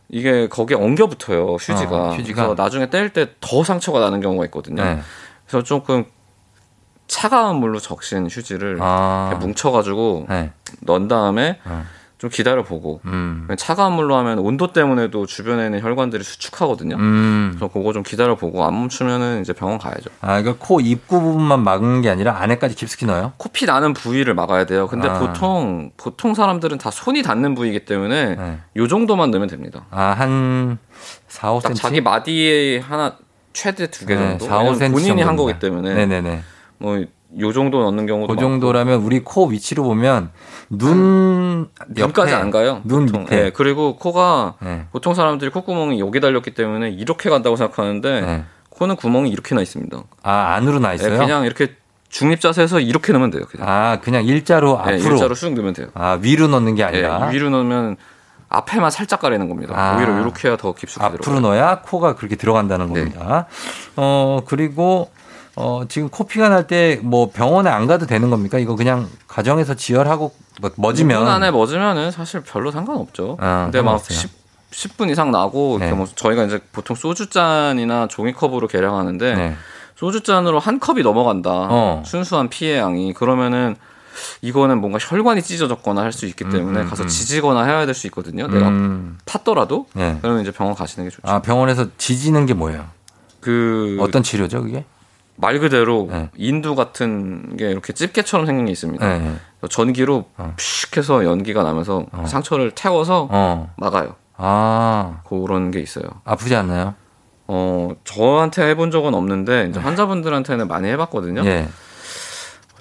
[0.10, 1.90] 이게 거기에 엉겨 붙어요 휴지가.
[1.96, 2.44] 어, 휴지가.
[2.46, 4.84] 그래서 나중에 뗄 때 더 상처가 나는 경우가 있거든요.
[4.84, 5.00] 네.
[5.48, 6.06] 그래서 조금
[7.08, 9.36] 차가운 물로 적신 휴지를 아.
[9.40, 10.52] 뭉쳐가지고 네.
[10.82, 11.84] 넣은 다음에 어.
[12.18, 13.48] 좀 기다려 보고 음.
[13.58, 16.96] 차가운 물로 하면 온도 때문에도 주변에 있는 혈관들이 수축하거든요.
[16.96, 17.50] 음.
[17.52, 20.10] 그래서 그거 좀 기다려 보고 안 멈추면은 이제 병원 가야죠.
[20.22, 23.34] 아, 그러니까 코 입구 부분만 막는 게 아니라 안에까지 깊숙이 넣어요?
[23.38, 24.88] 코피 나는 부위를 막아야 돼요.
[24.88, 25.20] 근데 아.
[25.20, 28.60] 보통 보통 사람들은 다 손이 닿는 부위이기 때문에 네.
[28.78, 29.86] 요 정도만 넣으면 됩니다.
[29.92, 30.80] 아, 한
[31.28, 31.64] 4, 5cm?
[31.64, 33.16] 딱 자기 마디에 하나
[33.54, 34.46] 최대 두개 네, 정도.
[34.46, 35.38] 4, 왜냐면 5cm 본인이 한 정도입니다.
[35.38, 36.44] 거기 때문에 네네네.
[36.80, 37.04] 뭐
[37.40, 40.32] 요 정도 넣는 경우도 그 정도라면 우리 코 위치로 보면
[40.70, 41.68] 눈
[41.98, 42.82] 옆에, 안 가요.
[42.86, 43.24] 눈 보통.
[43.24, 43.46] 밑에.
[43.46, 44.86] 예, 그리고 코가 네.
[44.92, 48.44] 보통 사람들이 콧구멍이 여기 달렸기 때문에 이렇게 간다고 생각하는데 네.
[48.70, 49.98] 코는 구멍이 이렇게 나 있습니다.
[50.24, 51.18] 아, 안으로 나 예, 있어요?
[51.18, 51.76] 그냥 이렇게
[52.10, 53.44] 중립 자세에서 이렇게 넣으면 돼요.
[53.50, 53.68] 그냥.
[53.68, 55.14] 아, 그냥 일자로 예, 앞으로.
[55.16, 55.88] 일자로 쑥 넣으면 돼요.
[55.96, 57.28] 아, 위로 넣는 게 예, 아니라.
[57.28, 57.98] 위로 넣으면
[58.50, 59.74] 앞에만 살짝 가리는 겁니다.
[59.76, 59.98] 아.
[59.98, 61.42] 오히려 이렇게 해야 더 깊숙이 앞으로 들어가요.
[61.42, 63.02] 넣어야 코가 그렇게 들어간다는 네.
[63.02, 63.48] 겁니다.
[63.98, 65.12] 어, 그리고
[65.60, 68.60] 어, 지금 코피가 날 때 뭐 병원에 안 가도 되는 겁니까?
[68.60, 73.38] 이거 그냥 가정에서 지혈하고 뭐 멎으면 2분 안에 멎으면은 사실 별로 상관없죠.
[73.40, 74.30] 아, 근데 막 상관없어요.
[74.72, 75.92] 10, 분 이상 나고 네.
[75.94, 79.56] 뭐 저희가 이제 보통 소주잔이나 종이컵으로 계량하는데 네.
[79.96, 81.50] 소주잔으로 한 컵이 넘어간다.
[81.52, 82.04] 어.
[82.06, 83.76] 순수한 피해 양이 그러면은
[84.42, 87.08] 이거는 뭔가 혈관이 찢어졌거나 할 수 있기 때문에 음, 음, 가서 음.
[87.08, 88.48] 지지거나 해야 될 수 있거든요.
[88.48, 89.18] 내가 음.
[89.26, 90.18] 탔더라도 네.
[90.22, 91.28] 그러면 이제 병원 가시는 게 좋죠.
[91.28, 92.86] 아, 병원에서 지지는 게 뭐예요?
[93.40, 94.86] 그 어떤 치료죠, 그게?
[95.38, 96.30] 말 그대로 네.
[96.36, 99.08] 인두 같은 게 이렇게 집게처럼 생긴 게 있습니다.
[99.08, 99.20] 네.
[99.20, 99.36] 네.
[99.70, 100.54] 전기로 어.
[100.58, 102.26] 픽 해서 연기가 나면서 어.
[102.26, 103.74] 상처를 태워서 어.
[103.78, 104.16] 막아요.
[104.36, 106.06] 아, 그런 게 있어요.
[106.26, 106.96] 아프지 않나요?
[107.48, 111.46] 어, 저한테 해본 적은 없는데 이제 환자분들한테는 많이 해봤거든요.
[111.46, 111.68] 예.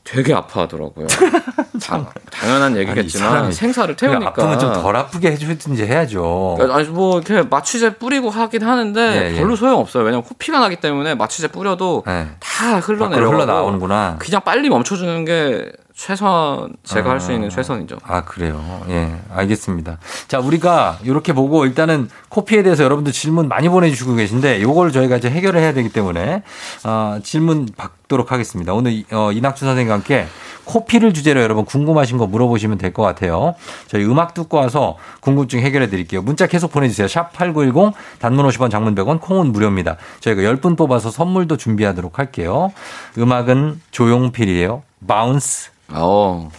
[0.07, 1.07] 되게 아파하더라고요.
[1.85, 6.59] 다- 당연한 얘기겠지만 사람이 생사를 태우니까 아프면 좀 덜 아프게 해주든지 해야죠.
[6.71, 9.39] 아니 뭐 이렇게 마취제 뿌리고 하긴 하는데 예, 예.
[9.39, 10.05] 별로 소용 없어요.
[10.05, 12.29] 왜냐면 코피가 나기 때문에 마취제 뿌려도 네.
[12.39, 14.17] 다 밖으로 흘러내려고 흘러나오는구나.
[14.19, 17.97] 그냥 빨리 멈춰주는 게 최선 제가 할수 있는 최선이죠.
[18.05, 18.63] 아, 그래요.
[18.91, 19.97] 예, 알겠습니다.
[20.29, 25.31] 자, 우리가 이렇게 보고 일단은 코피에 대해서 여러분들 질문 많이 보내주시고 계신데 요걸 저희가 이제
[25.31, 26.43] 해결을 해야 되기 때문에
[26.85, 28.75] 어, 질문 받도록 하겠습니다.
[28.75, 30.27] 오늘 이- 어, 이낙준 선생님과 함께
[30.67, 33.55] 코피를 주제로 여러분 궁금하신 거 물어보시면 될 것 같아요.
[33.89, 36.21] 저희 음악 듣고 와서 궁금증 해결해 드릴게요.
[36.21, 37.09] 문자 계속 보내주세요.
[37.09, 39.97] 샵 8910 단문 50원 장문 100원 콩은 무료입니다.
[40.21, 42.73] 저희가 10분 뽑아서 선물도 준비하도록 할게요.
[43.17, 44.83] 음악은 조용필이에요.
[45.09, 45.71] 바운스.
[45.89, 46.51] 어.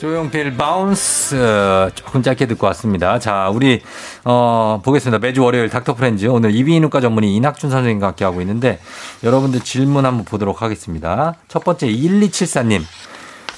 [0.00, 3.20] 조용필 바운스 어, 조금 짧게 듣고 왔습니다.
[3.20, 3.80] 자, 우리
[4.24, 5.18] 어 보겠습니다.
[5.20, 8.80] 매주 월요일 닥터 프렌즈 오늘 이비인후과 전문의 이낙준 선생님과 함께 하고 있는데
[9.22, 11.34] 여러분들 질문 한번 보도록 하겠습니다.
[11.46, 12.82] 첫 번째 1274님.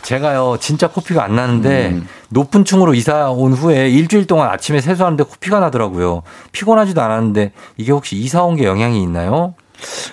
[0.03, 2.07] 제가요 진짜 코피가 안 나는데 음.
[2.29, 6.25] 높은 층으로 이사 온 후에 일주일 동안 아침에 세수하는데 코피가 나더라고요.
[6.53, 9.55] 피곤하지도 않았는데 이게 혹시 이사 온 게 영향이 있나요?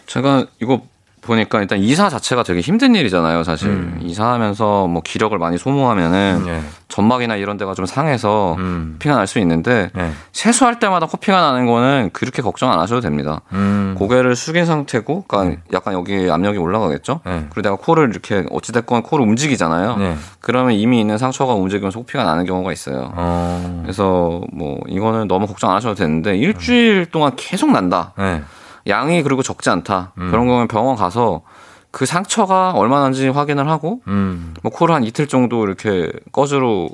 [0.08, 0.80] 제가 이거
[1.22, 3.70] 보니까 일단 이사 자체가 되게 힘든 일이잖아요, 사실.
[3.70, 4.00] 음.
[4.02, 6.62] 이사하면서 뭐 기력을 많이 소모하면은 네.
[6.88, 8.96] 점막이나 이런 데가 좀 상해서 음.
[9.00, 10.12] 피가 날 수 있는데 네.
[10.34, 13.42] 세수할 때마다 코피가 나는 거는 그렇게 걱정 안 하셔도 됩니다.
[13.54, 13.96] 음.
[13.98, 17.22] 고개를 숙인 상태고, 그러니까 약간 여기 압력이 올라가겠죠.
[17.24, 17.46] 네.
[17.52, 19.98] 그리고 내가 코를 이렇게 어찌됐건 코를 움직이잖아요.
[19.98, 20.16] 네.
[20.40, 23.12] 그러면 이미 있는 상처가 움직이면서 코피가 나는 경우가 있어요.
[23.16, 23.82] 어.
[23.84, 28.14] 그래서 뭐 이거는 너무 걱정 안 하셔도 되는데 일주일 동안 계속 난다.
[28.86, 28.92] 네.
[28.92, 30.14] 양이 그리고 적지 않다.
[30.18, 30.32] 음.
[30.32, 31.42] 그런 경우는 병원 가서
[31.92, 34.54] 그 상처가 얼마나인지 확인을 하고 음.
[34.64, 36.90] 뭐 코를 한 이틀 정도 이렇게 꺼즈로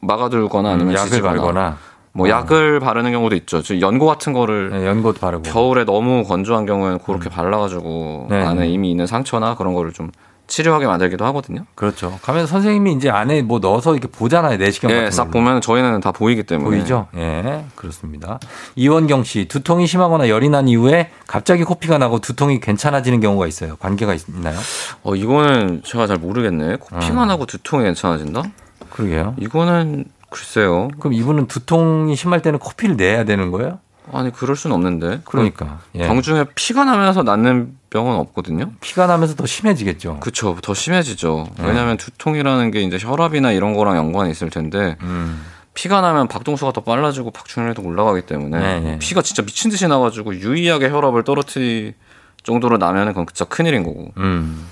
[0.00, 1.78] 막아두거나 아니면 음, 약을 발거나
[2.12, 3.62] 뭐 약을 바르는 경우도 있죠.
[3.62, 8.62] 저 연고 같은 거를 네, 연고도 바르고 겨울에 너무 건조한 경우에는 그렇게 발라가지고 네, 안에
[8.62, 8.68] 네.
[8.68, 10.10] 이미 있는 상처나 그런 거를 좀
[10.46, 11.64] 치료하게 만들기도 하거든요.
[11.74, 12.18] 그렇죠.
[12.22, 14.58] 가면 선생님이 이제 안에 뭐 넣어서 이렇게 보잖아요.
[14.58, 15.32] 내시경 예, 같은 싹 걸로.
[15.44, 17.08] 보면 저희는 다 보이기 때문에 보이죠?
[17.16, 18.38] 예, 그렇습니다.
[18.76, 23.76] 이원경 씨, 두통이 심하거나 열이 난 이후에 갑자기 코피가 나고 두통이 괜찮아지는 경우가 있어요.
[23.76, 24.56] 관계가 있, 나요
[25.02, 26.76] 어 이거는 제가 잘 모르겠네.
[26.76, 27.24] 코피가 어.
[27.26, 28.42] 나고 두통이 괜찮아진다?
[28.90, 29.34] 그러게요.
[29.38, 30.88] 이거는 글쎄요.
[30.98, 33.78] 그럼 이분은 두통이 심할 때는 코피를 내야 되는 거예요?
[34.12, 35.20] 아니 그럴 수는 없는데.
[35.24, 35.80] 그러니까.
[35.94, 36.06] 예.
[36.06, 38.72] 병 중에 피가 나면서 낫는 병은 없거든요.
[38.82, 40.18] 피가 나면서 더 심해지겠죠.
[40.20, 40.56] 그쵸.
[40.62, 41.48] 더 심해지죠.
[41.58, 41.66] 네.
[41.68, 45.42] 왜냐하면 두통이라는 게 이제 혈압이나 이런 거랑 연관이 있을 텐데 음.
[45.72, 48.98] 피가 나면 박동수가 더 빨라지고 박충혈도 올라가기 때문에 네, 네.
[48.98, 51.94] 피가 진짜 미친 듯이 나가지고 유의하게 혈압을 떨어뜨릴
[52.42, 54.12] 정도로 나면은 그건 진짜 큰일인 거고.
[54.18, 54.66] 음.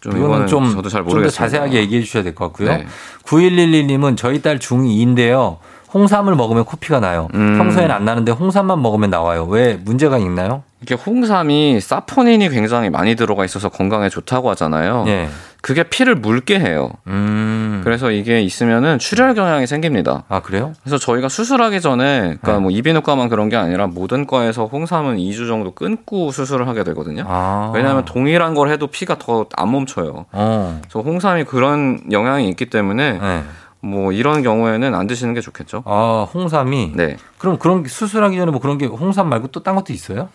[0.00, 1.36] 좀 이거는 좀, 저도 잘좀더 모르겠어요.
[1.36, 2.68] 자세하게 얘기해 주셔야 될 것 같고요.
[2.68, 2.86] 네.
[3.24, 5.58] 9111님은 저희 딸 중2인데요.
[5.92, 7.28] 홍삼을 먹으면 코피가 나요.
[7.34, 7.56] 음.
[7.58, 9.44] 평소에는 안 나는데 홍삼만 먹으면 나와요.
[9.44, 10.62] 왜 문제가 있나요?
[10.82, 15.04] 이게 홍삼이 사포닌이 굉장히 많이 들어가 있어서 건강에 좋다고 하잖아요.
[15.08, 15.28] 예.
[15.60, 16.88] 그게 피를 묽게 해요.
[17.08, 17.80] 음.
[17.82, 20.22] 그래서 이게 있으면은 출혈 경향이 생깁니다.
[20.28, 20.72] 아, 그래요?
[20.84, 22.58] 그래서 저희가 수술하기 전에, 그러니까 네.
[22.60, 27.24] 뭐 이비인후과만 그런 게 아니라 모든 과에서 홍삼은 2주 정도 끊고 수술을 하게 되거든요.
[27.26, 27.72] 아.
[27.74, 30.26] 왜냐하면 동일한 걸 해도 피가 더 안 멈춰요.
[30.30, 30.80] 어.
[30.82, 33.42] 그래서 홍삼이 그런 영향이 있기 때문에 네.
[33.80, 35.82] 뭐 이런 경우에는 안 드시는 게 좋겠죠.
[35.86, 36.92] 아, 홍삼이.
[36.96, 37.16] 네.
[37.38, 40.28] 그럼 그런 게 수술하기 전에 뭐 그런 게 홍삼 말고 또 딴 것도 있어요?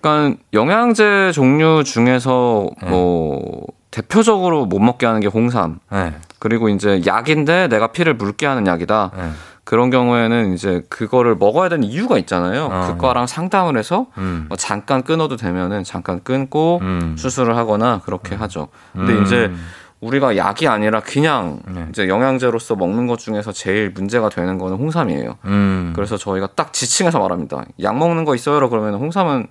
[0.00, 2.90] 그러니까 영양제 종류 중에서 네.
[2.90, 5.78] 뭐 대표적으로 못 먹게 하는 게 홍삼.
[5.90, 6.14] 네.
[6.38, 9.10] 그리고 이제 약인데 내가 피를 묽게 하는 약이다.
[9.16, 9.30] 네.
[9.64, 12.64] 그런 경우에는 이제 그거를 먹어야 되는 이유가 있잖아요.
[12.72, 14.46] 어, 그 과랑 상담을 해서 음.
[14.48, 17.14] 뭐 잠깐 끊어도 되면은 잠깐 끊고 음.
[17.16, 18.68] 수술을 하거나 그렇게 하죠.
[18.92, 19.22] 근데 음.
[19.22, 19.52] 이제
[20.00, 21.86] 우리가 약이 아니라 그냥 네.
[21.90, 25.36] 이제 영양제로서 먹는 것 중에서 제일 문제가 되는 거는 홍삼이에요.
[25.44, 25.92] 음.
[25.94, 27.64] 그래서 저희가 딱 지칭해서 말합니다.
[27.82, 28.68] 약 먹는 거 있어요?
[28.68, 29.48] 그러면 홍삼은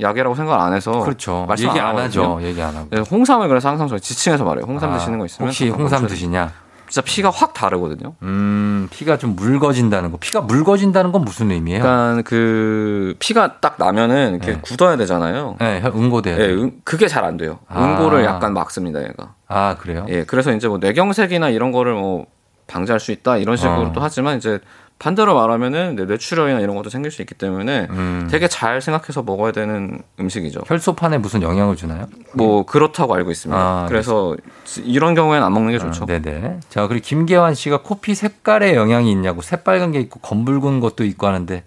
[0.00, 1.44] 약이라고 생각 안 해서 그렇죠.
[1.48, 2.36] 말씀 얘기 안 하거든요.
[2.36, 2.46] 하죠.
[2.46, 2.88] 얘기 안 하고.
[2.90, 4.64] 네, 홍삼을 그래서 항상 저희 지칭해서 말해요.
[4.66, 6.52] 홍삼 아, 드시는 거 있으면 혹시 홍삼 드시냐?
[6.88, 8.14] 진짜 피가 확 다르거든요.
[8.22, 10.16] 음, 피가 좀 묽어진다는 거.
[10.18, 11.82] 피가 묽어진다는 건 무슨 의미예요?
[11.82, 14.58] 그러니까 그 피가 딱 나면은 이렇게 네.
[14.62, 15.56] 굳어야 되잖아요.
[15.60, 16.36] 네, 응고돼요.
[16.40, 17.58] 예, 응- 그게 잘 안 돼요.
[17.68, 17.84] 아.
[17.84, 19.34] 응고를 약간 막습니다, 얘가.
[19.48, 20.06] 아, 그래요?
[20.08, 22.26] 예, 그래서 이제 뭐 뇌경색이나 이런 거를 뭐
[22.68, 23.92] 방지할 수 있다 이런 식으로 어.
[23.92, 24.60] 또 하지만 이제
[24.98, 28.28] 반대로 말하면은 뇌- 뇌출혈이나 이런 것도 생길 수 있기 때문에 음.
[28.30, 30.62] 되게 잘 생각해서 먹어야 되는 음식이죠.
[30.66, 32.06] 혈소판에 무슨 영향을 주나요?
[32.34, 33.60] 뭐 그렇다고 알고 있습니다.
[33.60, 34.36] 아, 그래서
[34.82, 36.02] 이런 경우에는 안 먹는 게 좋죠.
[36.02, 36.60] 아, 네네.
[36.68, 41.62] 자, 그리고 김계환 씨가 코피 색깔에 영향이 있냐고 새빨간 게 있고 검붉은 것도 있고 하는데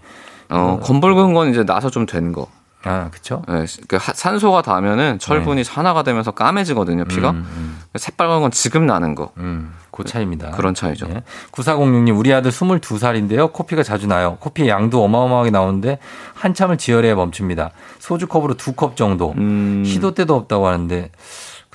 [0.50, 2.48] 어, 검붉은 건 이제 나서 좀 된 거.
[2.84, 3.44] 아, 그쵸?
[3.48, 7.32] 예, 그 하- 산소가 닿으면은 철분이 산화가 되면서 까매지거든요, 피가.
[7.32, 7.38] 네.
[7.38, 9.32] 음, 음, 새빨간 건 지금 나는 거.
[9.38, 10.52] 음, 그 차이입니다.
[10.52, 11.08] 그런 차이죠.
[11.10, 11.24] 예.
[11.52, 13.52] 9406님, 우리 아들 22살인데요.
[13.52, 14.38] 코피가 자주 나요.
[14.40, 16.00] 코피 양도 어마어마하게 나오는데
[16.34, 17.72] 한참을 지혈해야 멈춥니다.
[18.00, 19.34] 소주컵으로 두 컵 정도.
[19.38, 19.84] 음.
[19.86, 21.12] 시도 때도 없다고 하는데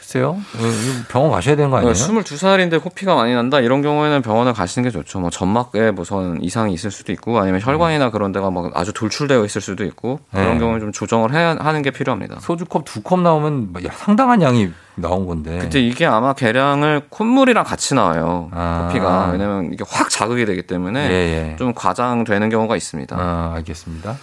[0.07, 0.29] 글쎄요.
[0.31, 1.93] 어, 이거 병원 가셔야 되는 거 아니에요?
[1.93, 5.19] 22살인데 코피가 많이 난다 이런 경우에는 병원을 가시는 게 좋죠.
[5.19, 9.61] 뭐 점막에 무슨 이상이 있을 수도 있고 아니면 혈관이나 그런 데가 막 아주 돌출되어 있을
[9.61, 10.59] 수도 있고 그런 네.
[10.61, 12.39] 경우는 좀 조정을 해야 하는 게 필요합니다.
[12.41, 15.59] 소주컵 두 컵 나오면 뭐 야, 상당한 양이 나온 건데.
[15.59, 18.49] 그때 이게 아마 계량을 콧물이랑 같이 나와요.
[18.53, 18.87] 아.
[18.89, 21.57] 코피가 왜냐면 이게 확 자극이 되기 때문에 예, 예.
[21.57, 23.17] 좀 과장되는 경우가 있습니다.
[23.19, 24.17] 아, 알겠습니다.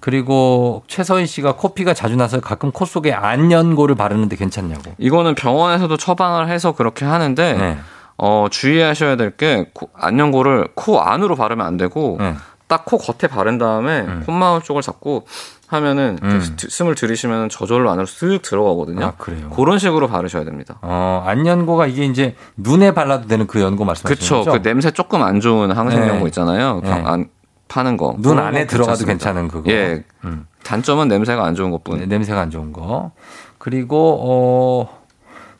[0.00, 4.92] 그리고 최서희 씨가 코피가 자주 나서 가끔 코 속에 안연고를 바르는데 괜찮냐고.
[4.98, 7.78] 이거는 병원에서도 처방을 해서 그렇게 하는데 네.
[8.16, 12.34] 어, 주의하셔야 될 게 안연고를 코 안으로 바르면 안 되고 네.
[12.66, 14.22] 딱코 겉에 바른 다음에 음.
[14.26, 15.26] 콧마울 쪽을 잡고
[15.68, 16.40] 하면은 그 음.
[16.40, 19.06] 스- 숨을 들이쉬면 저절로 안으로 쓱 들어가거든요.
[19.06, 19.50] 아, 그래요?
[19.50, 20.78] 그런 식으로 바르셔야 됩니다.
[20.82, 24.36] 어, 안연고가 이게 이제 눈에 발라도 되는 그 연고 말씀하시는 그쵸.
[24.38, 24.52] 거죠?
[24.52, 26.08] 그 냄새 조금 안 좋은 항생 네.
[26.08, 26.80] 연고 있잖아요.
[26.84, 26.90] 네.
[26.92, 27.28] 안
[27.70, 28.14] 파는 거.
[28.18, 29.06] 눈 그런 안에 거 들어가도.
[29.06, 29.70] 괜찮은 그거.
[29.70, 30.04] 예.
[30.24, 30.46] 음.
[30.64, 32.00] 단점은 냄새가 안 좋은 것 뿐.
[32.00, 33.12] 네, 냄새가 안 좋은 거.
[33.58, 35.00] 그리고 어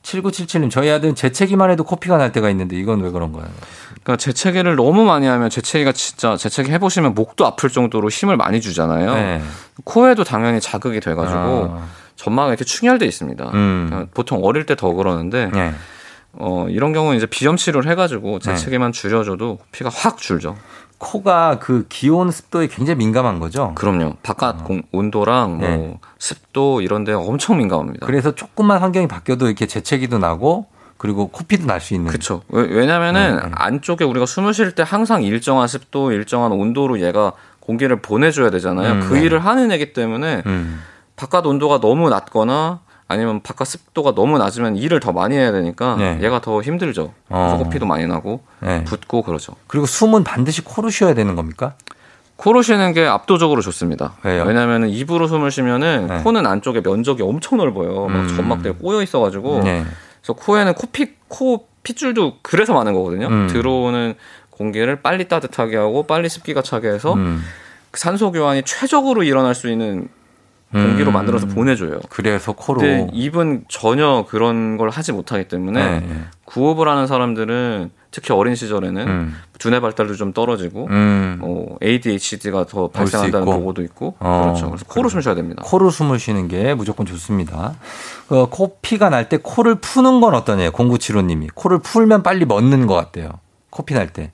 [0.03, 3.49] 7977님 저희 아들은 재채기만 해도 코피가 날 때가 있는데 이건 왜 그런 거예요?
[4.03, 9.15] 그러니까 재채기를 너무 많이 하면 재채기가 진짜 재채기 해보시면 목도 아플 정도로 힘을 많이 주잖아요.
[9.15, 9.43] 네.
[9.85, 11.87] 코에도 당연히 자극이 돼가지고 아.
[12.17, 13.45] 점막이 이렇게 충혈돼 있습니다.
[13.55, 13.87] 음.
[13.89, 15.73] 그러니까 보통 어릴 때 더 그러는데 네.
[16.33, 20.57] 어, 이런 경우는 이제 비염 치료를 해가지고 재채기만 줄여줘도 피가 확 줄죠.
[21.11, 23.73] 코가 그 기온 습도에 굉장히 민감한 거죠.
[23.75, 24.17] 그럼요.
[24.23, 25.99] 바깥 공- 온도랑 뭐 네.
[26.19, 28.07] 습도 이런 데 엄청 민감합니다.
[28.07, 30.67] 그래서 조금만 환경이 바뀌어도 이렇게 재채기도 나고
[30.99, 32.09] 그리고 코피도 날 수 있는.
[32.11, 32.43] 그렇죠.
[32.49, 33.51] 왜냐면은 네, 네.
[33.55, 38.93] 안쪽에 우리가 숨을 쉴 때 항상 일정한 습도, 일정한 온도로 얘가 공기를 보내줘야 되잖아요.
[38.93, 39.23] 음, 그 네.
[39.23, 40.83] 일을 하는 애기 때문에 음.
[41.17, 42.81] 바깥 온도가 너무 낮거나
[43.11, 46.21] 아니면 바깥 습도가 너무 낮으면 일을 더 많이 해야 되니까 네.
[46.23, 47.13] 얘가 더 힘들죠.
[47.29, 47.57] 어.
[47.59, 48.85] 코피도 많이 나고 네.
[48.85, 49.55] 붓고 그러죠.
[49.67, 51.75] 그리고 숨은 반드시 코로 쉬어야 되는 겁니까?
[52.37, 54.15] 코로 쉬는 게 압도적으로 좋습니다.
[54.23, 54.45] 왜요?
[54.45, 56.23] 왜냐하면 입으로 숨을 쉬면은 네.
[56.23, 58.07] 코는 안쪽에 면적이 엄청 넓어요.
[58.07, 58.29] 막 음.
[58.37, 59.85] 점막들이 꼬여 있어가지고 네.
[60.23, 63.27] 그래서 코에는 코피 코 핏줄도 그래서 많은 거거든요.
[63.27, 63.49] 음.
[63.49, 64.15] 들어오는
[64.51, 67.43] 공기를 빨리 따뜻하게 하고 빨리 습기가 차게 해서 음.
[67.93, 70.09] 산소 교환이 최적으로 일어날 수 있는
[70.73, 71.13] 공기로 음.
[71.15, 71.99] 만들어서 보내줘요.
[72.11, 72.81] 그래서 코로.
[72.81, 76.21] 근데 입은 전혀 그런 걸 하지 못하기 때문에 네, 네.
[76.45, 79.37] 구호흡을 하는 사람들은 특히 어린 시절에는 음.
[79.59, 81.39] 두뇌 발달도 좀 떨어지고 음.
[81.43, 83.59] 어, ADHD가 더수 발생한다는 있고.
[83.59, 84.67] 보고도 있고 어, 그렇죠.
[84.71, 85.63] 그래서 코로 숨 쉬어야 됩니다.
[85.65, 87.75] 코로 숨을 쉬는 게 무조건 좋습니다.
[88.31, 90.73] 어, 코피가 날 때 코를 푸는 건 어떠냐요?
[90.73, 93.29] 공구치로님이 코를 풀면 빨리 멎는 것 같대요.
[93.71, 94.33] 코피 날 때.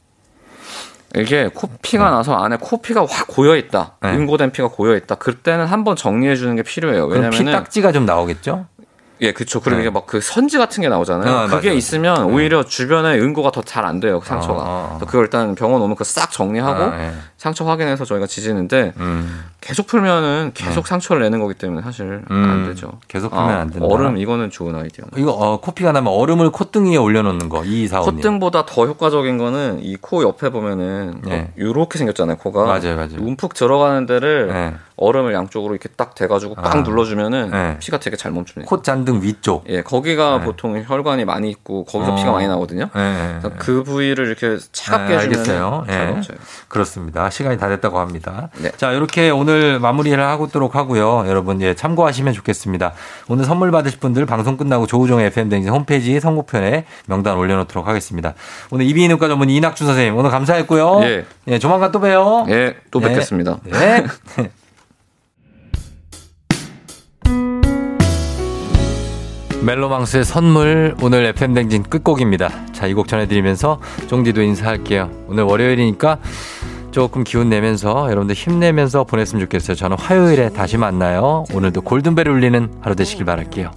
[1.17, 3.93] 이게 코피가 나서 안에 코피가 확 고여 있다.
[4.03, 4.11] 네.
[4.11, 5.15] 응고된 피가 고여 있다.
[5.17, 7.09] 그때는 한번 정리해 주는 게 필요해요.
[7.09, 8.67] 그럼 왜냐면은 피딱지가 좀 나오겠죠?
[9.23, 9.61] 예, 그렇죠.
[9.61, 9.83] 그리고 네.
[9.85, 11.35] 이게 막 그 선지 같은 게 나오잖아요.
[11.35, 11.79] 아, 그게 맞아요.
[11.79, 14.21] 있으면 오히려 주변에 응고가 더 잘 안 돼요.
[14.23, 14.61] 상처가.
[14.61, 14.89] 어, 어, 어.
[14.99, 17.13] 그래서 그걸 일단 병원 오면 그 싹 정리하고 아, 예.
[17.39, 19.43] 상처 확인해서 저희가 지지는데 음.
[19.67, 20.89] 계속 풀면은 계속 네.
[20.89, 23.01] 상처를 내는 거기 때문에 사실 음, 안 되죠.
[23.09, 23.85] 계속 풀면 아, 안 된다.
[23.85, 25.05] 얼음 이거는 좋은 아이디어.
[25.17, 27.65] 이거 어, 코피가 나면 얼음을 콧등위에 올려놓는 거.
[27.65, 28.15] 이사오님.
[28.17, 31.51] 콧등보다 더 효과적인 거는 이 코 옆에 보면은 네.
[31.57, 32.65] 이렇게 생겼잖아요, 코가.
[32.65, 33.17] 맞아요, 맞아요.
[33.19, 34.75] 움푹 들어가는 데를 네.
[34.99, 36.81] 얼음을 양쪽으로 이렇게 딱 대가지고 빡 아.
[36.83, 37.77] 눌러주면은 네.
[37.81, 38.69] 피가 되게 잘 멈춥니다.
[38.69, 39.65] 콧잔등 위쪽.
[39.69, 40.45] 예, 거기가 네.
[40.45, 42.15] 보통 혈관이 많이 있고 거기서 어.
[42.15, 42.89] 피가 많이 나거든요.
[42.93, 43.57] 그래서 예.
[43.59, 45.45] 그 부위를 이렇게 차갑게 네, 해주면.
[45.45, 45.57] 잘
[45.89, 46.13] 예.
[46.13, 46.39] 멈춰요.
[46.69, 47.29] 그렇습니다.
[47.31, 48.49] 시간이 다 됐다고 합니다.
[48.59, 48.71] 네.
[48.77, 51.25] 자, 이렇게 오늘 마무리를 하고도록 하고요.
[51.27, 52.93] 여러분, 예, 참고하시면 좋겠습니다.
[53.29, 58.35] 오늘 선물 받으실 분들 방송 끝나고 조우종의 FM댕진 홈페이지 선곡편에 명단 올려놓도록 하겠습니다.
[58.71, 61.01] 오늘 이비인후과 전문 이낙준 선생님, 오늘 감사했고요.
[61.49, 61.59] 예.
[61.59, 62.47] 조만간 또 봬요.
[62.49, 63.09] 예, 또 네.
[63.09, 63.59] 뵙겠습니다.
[63.65, 64.05] 네.
[69.63, 72.51] 멜로망스의 선물 오늘 FM 댕진 끝곡입니다.
[72.73, 75.11] 자, 이 곡 전해드리면서 쫑디도 인사할게요.
[75.29, 76.19] 오늘 월요일이니까
[76.97, 79.75] 조금 기운 내면서 여러분들 힘내면서 보냈으면 좋겠어요.
[79.75, 81.45] 저는 화요일에 다시 만나요.
[81.53, 83.71] 오늘도 골든벨 울리는 하루 되시길 바랄게요.